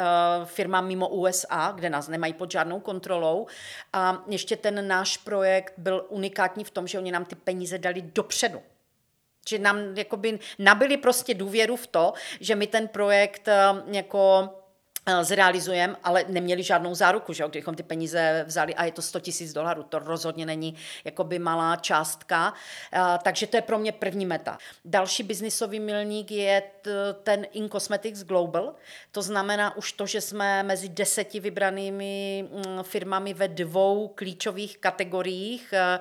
firmám 0.45 0.87
mimo 0.87 1.09
USA, 1.09 1.71
kde 1.75 1.89
nás 1.89 2.07
nemají 2.07 2.33
pod 2.33 2.51
žádnou 2.51 2.79
kontrolou. 2.79 3.47
A 3.93 4.23
ještě 4.27 4.55
ten 4.55 4.87
náš 4.87 5.17
projekt 5.17 5.73
byl 5.77 6.05
unikátní 6.09 6.63
v 6.63 6.69
tom, 6.69 6.87
že 6.87 6.97
oni 6.97 7.11
nám 7.11 7.25
ty 7.25 7.35
peníze 7.35 7.77
dali 7.77 8.01
dopředu. 8.01 8.61
Že 9.49 9.59
nám 9.59 9.77
jakoby 9.95 10.39
nabili 10.59 10.97
prostě 10.97 11.33
důvěru 11.33 11.75
v 11.75 11.87
to, 11.87 12.13
že 12.39 12.55
my 12.55 12.67
ten 12.67 12.87
projekt 12.87 13.47
eh, 13.47 13.57
jako 13.91 14.49
Eh, 14.49 14.56
zrealizujeme, 15.21 15.95
ale 16.03 16.25
neměli 16.27 16.63
žádnou 16.63 16.95
záruku, 16.95 17.33
že 17.33 17.43
kdybychom 17.47 17.75
ty 17.75 17.83
peníze 17.83 18.43
vzali 18.47 18.75
a 18.75 18.85
je 18.85 18.91
to 18.91 19.01
100 19.01 19.19
tisíc 19.19 19.53
dolarů, 19.53 19.83
to 19.83 19.99
rozhodně 19.99 20.45
není 20.45 20.75
jakoby 21.05 21.39
malá 21.39 21.75
částka, 21.75 22.53
eh, 22.93 22.99
takže 23.23 23.47
to 23.47 23.57
je 23.57 23.61
pro 23.61 23.77
mě 23.77 23.91
první 23.91 24.25
meta. 24.25 24.57
Další 24.85 25.23
biznisový 25.23 25.79
milník 25.79 26.31
je 26.31 26.63
ten 27.23 27.45
In 27.53 27.69
Cosmetics 27.69 28.23
Global, 28.23 28.75
to 29.11 29.21
znamená 29.21 29.77
už 29.77 29.91
to, 29.91 30.05
že 30.05 30.21
jsme 30.21 30.63
mezi 30.63 30.89
deseti 30.89 31.39
vybranými 31.39 32.45
mm, 32.51 32.83
firmami 32.83 33.33
ve 33.33 33.47
dvou 33.47 34.07
klíčových 34.07 34.77
kategoriích, 34.77 35.73
eh, 35.73 35.99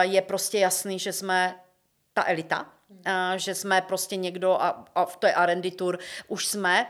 je 0.00 0.22
prostě 0.22 0.58
jasný, 0.58 0.98
že 0.98 1.12
jsme 1.12 1.54
ta 2.14 2.24
elita, 2.26 2.66
že 3.36 3.54
jsme 3.54 3.80
prostě 3.80 4.16
někdo, 4.16 4.62
a, 4.62 4.84
a 4.94 5.04
to 5.04 5.26
je 5.26 5.34
R&D 5.34 5.70
Tour, 5.70 5.98
už 6.28 6.46
jsme, 6.46 6.86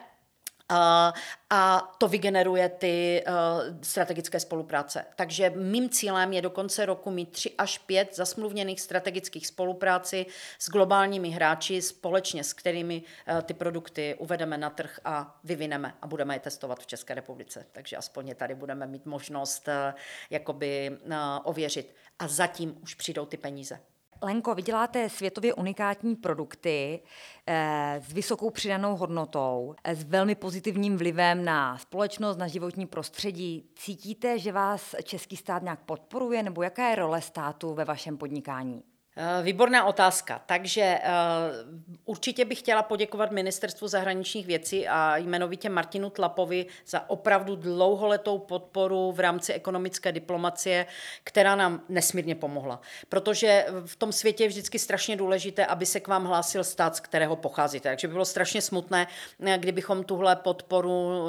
a 0.70 1.94
to 1.98 2.08
vygeneruje 2.08 2.68
ty 2.68 3.24
uh, 3.26 3.34
strategické 3.82 4.40
spolupráce. 4.40 5.04
Takže 5.16 5.50
mým 5.50 5.90
cílem 5.90 6.32
je 6.32 6.42
do 6.42 6.50
konce 6.50 6.86
roku 6.86 7.10
mít 7.10 7.32
tři 7.32 7.54
až 7.58 7.78
pět 7.78 8.16
zasmluvněných 8.16 8.80
strategických 8.80 9.46
spolupráci 9.46 10.26
s 10.58 10.70
globálními 10.70 11.30
hráči, 11.30 11.82
společně 11.82 12.44
s 12.44 12.52
kterými 12.52 13.02
uh, 13.02 13.40
ty 13.40 13.54
produkty 13.54 14.16
uvedeme 14.18 14.58
na 14.58 14.70
trh 14.70 15.00
a 15.04 15.40
vyvineme 15.44 15.94
a 16.02 16.06
budeme 16.06 16.34
je 16.34 16.40
testovat 16.40 16.80
v 16.80 16.86
České 16.86 17.14
republice. 17.14 17.66
Takže 17.72 17.96
aspoň 17.96 18.34
tady 18.34 18.54
budeme 18.54 18.86
mít 18.86 19.06
možnost 19.06 19.68
uh, 19.68 19.98
jakoby 20.30 20.98
uh, 21.06 21.14
ověřit. 21.44 21.94
A 22.18 22.28
zatím 22.28 22.78
už 22.82 22.94
přijdou 22.94 23.26
ty 23.26 23.36
peníze. 23.36 23.78
Lenko, 24.22 24.54
vy 24.54 24.62
děláte 24.62 25.08
světově 25.08 25.54
unikátní 25.54 26.16
produkty 26.16 27.02
eh, 27.46 28.00
s 28.08 28.12
vysokou 28.12 28.50
přidanou 28.50 28.96
hodnotou, 28.96 29.74
eh, 29.84 29.96
s 29.96 30.04
velmi 30.04 30.34
pozitivním 30.34 30.96
vlivem 30.96 31.44
na 31.44 31.78
společnost, 31.78 32.36
na 32.36 32.46
životní 32.46 32.86
prostředí. 32.86 33.70
Cítíte, 33.74 34.38
že 34.38 34.52
vás 34.52 34.94
český 35.02 35.36
stát 35.36 35.62
nějak 35.62 35.80
podporuje, 35.80 36.42
nebo 36.42 36.62
jaká 36.62 36.88
je 36.88 36.96
role 36.96 37.22
státu 37.22 37.74
ve 37.74 37.84
vašem 37.84 38.16
podnikání? 38.16 38.82
Eh, 39.20 39.42
výborná 39.42 39.84
otázka. 39.84 40.40
Takže 40.46 40.98
uh, 40.98 41.74
určitě 42.04 42.44
bych 42.44 42.58
chtěla 42.58 42.82
poděkovat 42.82 43.30
Ministerstvu 43.30 43.88
zahraničních 43.88 44.46
věcí 44.46 44.88
a 44.88 45.16
jmenovitě 45.16 45.68
Martinu 45.68 46.10
Tlapovi 46.10 46.66
za 46.86 47.10
opravdu 47.10 47.56
dlouholetou 47.56 48.38
podporu 48.38 49.12
v 49.12 49.20
rámci 49.20 49.52
ekonomické 49.52 50.12
diplomacie, 50.12 50.86
která 51.24 51.56
nám 51.56 51.82
nesmírně 51.88 52.34
pomohla. 52.34 52.80
Protože 53.08 53.66
v 53.86 53.96
tom 53.96 54.12
světě 54.12 54.44
je 54.44 54.48
vždycky 54.48 54.78
strašně 54.78 55.16
důležité, 55.16 55.66
aby 55.66 55.86
se 55.86 56.00
k 56.00 56.08
vám 56.08 56.24
hlásil 56.24 56.64
stát, 56.64 56.96
z 56.96 57.00
kterého 57.00 57.36
pocházíte. 57.36 57.88
Takže 57.88 58.08
by 58.08 58.12
bylo 58.12 58.24
strašně 58.24 58.62
smutné, 58.62 59.06
eh, 59.46 59.58
kdybychom 59.58 60.04
tuhle 60.04 60.36
podporu 60.36 61.28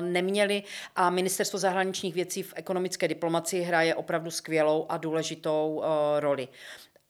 neměli 0.00 0.62
a 0.96 1.10
Ministerstvo 1.10 1.58
zahraničních 1.58 2.14
věcí 2.14 2.42
v 2.42 2.52
ekonomické 2.56 3.08
diplomacii 3.08 3.62
hraje 3.62 3.94
opravdu 3.94 4.30
skvělou 4.30 4.86
a 4.88 4.96
důležitou 4.96 5.82
roli 6.20 6.48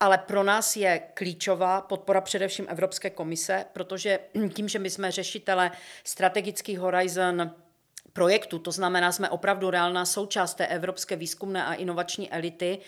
ale 0.02 0.18
pro 0.18 0.42
nás 0.42 0.76
je 0.76 1.02
klíčová 1.14 1.80
podpora 1.80 2.20
především 2.20 2.66
Evropské 2.68 3.10
komise, 3.10 3.64
protože 3.72 4.18
tím, 4.54 4.68
že 4.68 4.78
my 4.78 4.90
jsme 4.90 5.10
řešitele 5.10 5.70
strategický 6.04 6.76
Horizon 6.76 7.50
projektu, 8.12 8.58
to 8.58 8.72
znamená, 8.72 9.12
jsme 9.12 9.30
opravdu 9.30 9.70
reálná 9.70 10.04
součást 10.04 10.54
té 10.54 10.66
evropské 10.66 11.16
výzkumné 11.16 11.64
a 11.64 11.74
inovační 11.74 12.32
elity, 12.32 12.78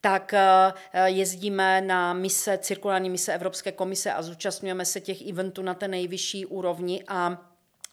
tak 0.00 0.34
eh, 0.34 0.72
jezdíme 1.04 1.80
na 1.80 2.12
mise, 2.12 2.58
cirkulární 2.58 3.10
mise 3.10 3.34
Evropské 3.34 3.72
komise 3.72 4.12
a 4.12 4.22
zúčastňujeme 4.22 4.84
se 4.84 5.00
těch 5.00 5.28
eventů 5.28 5.62
na 5.62 5.74
té 5.74 5.88
nejvyšší 5.88 6.46
úrovni 6.46 7.04
a 7.08 7.47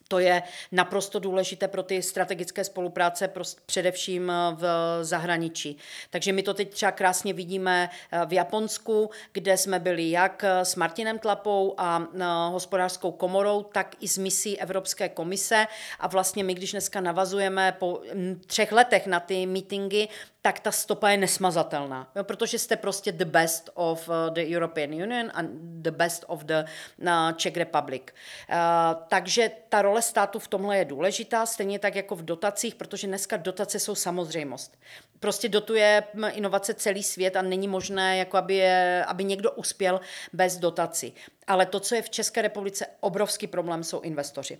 to 0.07 0.19
je 0.19 0.43
naprosto 0.71 1.19
důležité 1.19 1.67
pro 1.67 1.83
ty 1.83 2.01
strategické 2.01 2.63
spolupráce, 2.63 3.31
především 3.65 4.29
eh, 4.29 4.55
v 4.55 4.65
zahraničí. 5.01 5.77
Takže 6.09 6.33
my 6.33 6.43
to 6.43 6.53
teď 6.53 6.73
třeba 6.73 6.91
krásně 6.91 7.33
vidíme 7.33 7.89
eh, 8.11 8.25
v 8.25 8.33
Japonsku, 8.33 9.09
kde 9.31 9.57
jsme 9.57 9.79
byli 9.79 10.11
jak 10.11 10.43
eh, 10.43 10.65
s 10.65 10.75
Martinem 10.75 11.19
Tlapou 11.19 11.73
a 11.77 12.07
hospodářskou 12.49 13.11
komorou, 13.11 13.63
tak 13.63 13.95
i 13.99 14.07
s 14.07 14.17
misí 14.17 14.59
Evropské 14.59 15.09
komise. 15.09 15.67
A 15.99 16.07
vlastně 16.07 16.43
my, 16.43 16.53
když 16.53 16.71
dneska 16.71 17.01
navazujeme 17.01 17.71
po 17.79 18.01
třech 18.47 18.71
letech 18.71 19.07
na 19.07 19.19
ty 19.19 19.45
meetingy, 19.45 20.07
tak 20.45 20.59
ta 20.59 20.71
stopa 20.71 21.09
je 21.09 21.17
nesmazatelná, 21.17 22.11
jo, 22.15 22.23
protože 22.23 22.59
jste 22.59 22.75
prostě 22.75 23.11
the 23.11 23.25
best 23.25 23.69
of 23.73 24.09
uh, 24.09 24.15
the 24.33 24.41
European 24.55 24.93
Union 24.93 25.31
and 25.33 25.49
the 25.81 25.91
best 25.91 26.25
of 26.27 26.43
the 26.43 26.65
uh, 27.01 27.31
Czech 27.35 27.57
Republic. 27.57 28.03
Uh, 28.05 28.55
takže 29.07 29.51
ta 29.69 29.81
role 29.81 30.01
státu 30.01 30.39
v 30.39 30.47
tomhle 30.47 30.77
je 30.77 30.85
důležitá, 30.85 31.45
stejně 31.45 31.79
tak 31.79 31.95
jako 31.95 32.15
v 32.15 32.25
dotacích, 32.25 32.75
protože 32.75 33.07
dneska 33.07 33.37
dotace 33.37 33.79
jsou 33.79 33.95
samozřejmost. 33.95 34.77
Prostě 35.19 35.49
dotuje 35.49 36.03
inovace 36.31 36.73
celý 36.73 37.03
svět 37.03 37.35
a 37.35 37.41
není 37.41 37.67
možné, 37.67 38.17
jako 38.17 38.37
aby, 38.37 38.55
je, 38.55 39.05
aby 39.07 39.23
někdo 39.23 39.51
uspěl 39.51 40.01
bez 40.33 40.57
dotací. 40.57 41.13
Ale 41.47 41.65
to, 41.65 41.79
co 41.79 41.95
je 41.95 42.01
v 42.01 42.09
České 42.09 42.41
republice 42.41 42.87
obrovský 42.99 43.47
problém, 43.47 43.83
jsou 43.83 44.01
investoři. 44.01 44.59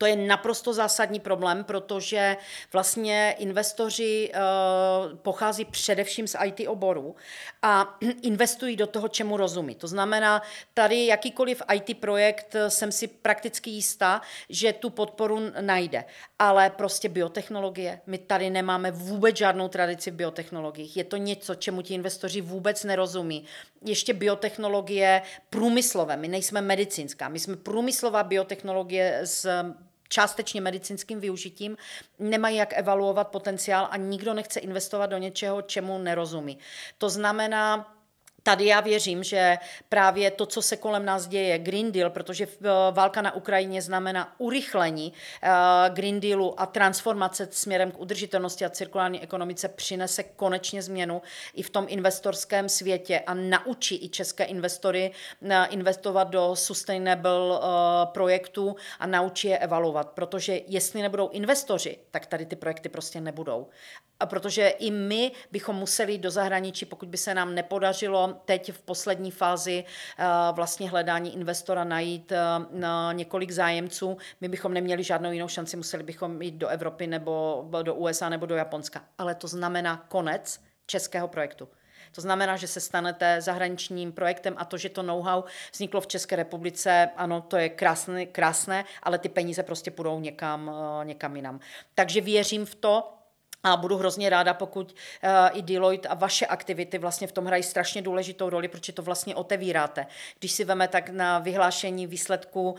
To 0.00 0.06
je 0.06 0.16
naprosto 0.16 0.72
zásadní 0.72 1.20
problém, 1.20 1.64
protože 1.64 2.36
vlastně 2.72 3.34
investoři 3.38 4.32
uh, 4.34 5.18
pochází 5.18 5.64
především 5.64 6.26
z 6.26 6.36
IT 6.44 6.68
oboru 6.68 7.16
a 7.62 7.98
investují 8.22 8.76
do 8.76 8.86
toho, 8.86 9.08
čemu 9.08 9.36
rozumí. 9.36 9.74
To 9.74 9.86
znamená, 9.86 10.42
tady 10.74 11.06
jakýkoliv 11.06 11.62
IT 11.74 12.00
projekt 12.00 12.54
eh, 12.54 12.70
jsem 12.70 12.92
si 12.92 13.08
prakticky 13.08 13.70
jistá, 13.70 14.20
že 14.48 14.72
tu 14.72 14.90
podporu 14.90 15.40
najde. 15.60 16.04
Ale 16.38 16.70
prostě 16.70 17.08
biotechnologie, 17.08 18.00
my 18.06 18.18
tady 18.18 18.50
nemáme 18.50 18.90
vůbec 18.90 19.36
žádnou 19.36 19.68
tradici 19.68 20.10
v 20.10 20.14
biotechnologiích. 20.14 20.96
Je 20.96 21.04
to 21.04 21.16
něco, 21.16 21.54
čemu 21.54 21.82
ti 21.82 21.94
investoři 21.94 22.40
vůbec 22.40 22.84
nerozumí. 22.84 23.44
Ještě 23.84 24.14
biotechnologie 24.14 25.22
průmyslové, 25.50 26.16
my 26.16 26.28
nejsme 26.28 26.60
medicínská, 26.60 27.28
my 27.28 27.38
jsme 27.38 27.56
průmyslová 27.56 28.22
biotechnologie 28.22 29.20
s 29.24 29.64
částečně 30.10 30.60
medicínským 30.60 31.20
využitím, 31.20 31.76
nemají 32.18 32.56
jak 32.56 32.72
evaluovat 32.78 33.28
potenciál 33.28 33.88
a 33.90 33.96
nikdo 33.96 34.34
nechce 34.34 34.60
investovat 34.60 35.06
do 35.06 35.18
něčeho, 35.18 35.62
čemu 35.62 35.98
nerozumí. 35.98 36.58
To 36.98 37.10
znamená, 37.10 37.94
Tady 38.42 38.66
já 38.66 38.80
věřím, 38.80 39.24
že 39.24 39.58
právě 39.88 40.30
to, 40.30 40.46
co 40.46 40.62
se 40.62 40.76
kolem 40.76 41.04
nás 41.04 41.26
děje, 41.26 41.58
Green 41.58 41.92
Deal, 41.92 42.10
protože 42.10 42.46
eh, 42.46 42.68
válka 42.90 43.22
na 43.22 43.34
Ukrajině 43.34 43.82
znamená 43.82 44.34
urychlení 44.38 45.12
eh, 45.42 45.50
Green 45.90 46.20
Dealu 46.20 46.60
a 46.60 46.66
transformace 46.66 47.48
směrem 47.50 47.90
k 47.90 48.00
udržitelnosti 48.00 48.64
a 48.64 48.70
cirkulární 48.70 49.22
ekonomice 49.22 49.68
přinese 49.68 50.22
konečně 50.22 50.82
změnu 50.82 51.22
i 51.54 51.62
v 51.62 51.70
tom 51.70 51.86
investorském 51.88 52.68
světě 52.68 53.20
a 53.26 53.34
naučí 53.34 54.04
i 54.04 54.08
české 54.08 54.44
investory 54.44 55.12
eh, 55.50 55.66
investovat 55.70 56.24
do 56.24 56.56
sustainable 56.56 57.60
projektů 58.04 58.76
a 58.98 59.06
naučí 59.06 59.48
je 59.48 59.58
evaluovat, 59.58 60.08
protože 60.10 60.60
jestli 60.66 61.02
nebudou 61.02 61.28
investoři, 61.28 61.98
tak 62.10 62.26
tady 62.26 62.46
ty 62.46 62.56
projekty 62.56 62.88
prostě 62.88 63.20
nebudou. 63.20 63.68
A 64.20 64.26
protože 64.26 64.68
i 64.68 64.90
my 64.90 65.32
bychom 65.52 65.76
museli 65.76 66.18
do 66.18 66.30
zahraničí, 66.30 66.84
pokud 66.84 67.08
by 67.08 67.16
se 67.16 67.34
nám 67.34 67.54
nepodařilo 67.54 68.40
teď 68.44 68.72
v 68.72 68.82
poslední 68.82 69.30
fázi 69.30 69.84
eh, 70.18 70.24
vlastně 70.52 70.90
hledání 70.90 71.34
investora 71.34 71.84
najít 71.84 72.32
eh, 72.32 72.38
několik 73.12 73.50
zájemců, 73.50 74.16
my 74.40 74.48
bychom 74.48 74.74
neměli 74.74 75.04
žádnou 75.04 75.32
jinou 75.32 75.48
šanci, 75.48 75.76
museli 75.76 76.02
bychom 76.02 76.42
jít 76.42 76.54
do 76.54 76.68
Evropy 76.68 77.06
nebo 77.06 77.64
do 77.82 77.94
USA 77.94 78.28
nebo 78.28 78.46
do 78.46 78.54
Japonska. 78.54 79.04
Ale 79.18 79.34
to 79.34 79.48
znamená 79.48 80.04
konec 80.08 80.60
českého 80.86 81.28
projektu. 81.28 81.68
To 82.12 82.20
znamená, 82.20 82.56
že 82.56 82.66
se 82.66 82.80
stanete 82.80 83.40
zahraničním 83.40 84.12
projektem 84.12 84.54
a 84.56 84.64
to, 84.64 84.78
že 84.78 84.88
to 84.88 85.02
know-how 85.02 85.44
vzniklo 85.72 86.00
v 86.00 86.06
České 86.06 86.36
republice, 86.36 87.10
ano, 87.16 87.40
to 87.40 87.56
je 87.56 87.68
krásné, 87.68 88.26
krásné 88.26 88.84
ale 89.02 89.18
ty 89.18 89.28
peníze 89.28 89.62
prostě 89.62 89.90
půjdou 89.90 90.20
někam, 90.20 90.70
eh, 90.70 91.04
někam 91.04 91.36
jinam. 91.36 91.60
Takže 91.94 92.20
věřím 92.20 92.66
v 92.66 92.74
to, 92.74 93.19
a 93.62 93.76
budu 93.76 93.96
hrozně 93.96 94.30
ráda, 94.30 94.54
pokud 94.54 94.92
uh, 94.92 95.58
i 95.58 95.62
Deloitte 95.62 96.08
a 96.08 96.14
vaše 96.14 96.46
aktivity 96.46 96.98
vlastně 96.98 97.26
v 97.26 97.32
tom 97.32 97.46
hrají 97.46 97.62
strašně 97.62 98.02
důležitou 98.02 98.50
roli, 98.50 98.68
protože 98.68 98.92
to 98.92 99.02
vlastně 99.02 99.34
otevíráte. 99.34 100.06
Když 100.38 100.52
si 100.52 100.64
veme, 100.64 100.88
tak 100.88 101.08
na 101.08 101.38
vyhlášení 101.38 102.06
výsledků 102.06 102.70
uh, 102.70 102.76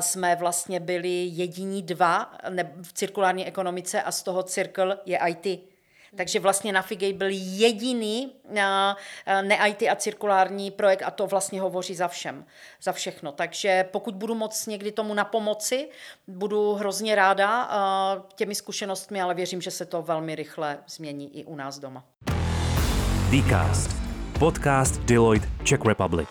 jsme 0.00 0.36
vlastně 0.36 0.80
byli 0.80 1.24
jediní 1.24 1.82
dva 1.82 2.32
ne, 2.48 2.72
v 2.82 2.92
cirkulární 2.92 3.46
ekonomice 3.46 4.02
a 4.02 4.12
z 4.12 4.22
toho 4.22 4.42
cirkl 4.42 4.96
je 5.06 5.18
IT. 5.28 5.73
Takže 6.16 6.40
vlastně 6.40 6.72
Navigate 6.72 7.12
byl 7.12 7.28
jediný 7.30 8.32
ne-IT 9.42 9.82
a 9.82 9.96
cirkulární 9.96 10.70
projekt 10.70 11.02
a 11.02 11.10
to 11.10 11.26
vlastně 11.26 11.60
hovoří 11.60 11.94
za 11.94 12.08
všem, 12.08 12.46
za 12.82 12.92
všechno. 12.92 13.32
Takže 13.32 13.88
pokud 13.92 14.14
budu 14.14 14.34
moc 14.34 14.66
někdy 14.66 14.92
tomu 14.92 15.14
na 15.14 15.24
pomoci, 15.24 15.88
budu 16.28 16.74
hrozně 16.74 17.14
ráda 17.14 17.70
těmi 18.34 18.54
zkušenostmi, 18.54 19.22
ale 19.22 19.34
věřím, 19.34 19.60
že 19.60 19.70
se 19.70 19.86
to 19.86 20.02
velmi 20.02 20.34
rychle 20.34 20.78
změní 20.86 21.38
i 21.38 21.44
u 21.44 21.56
nás 21.56 21.78
doma. 21.78 22.04
Dcast. 23.30 23.90
Podcast 24.38 25.00
Deloitte 25.00 25.48
Czech 25.64 25.84
Republic. 25.84 26.28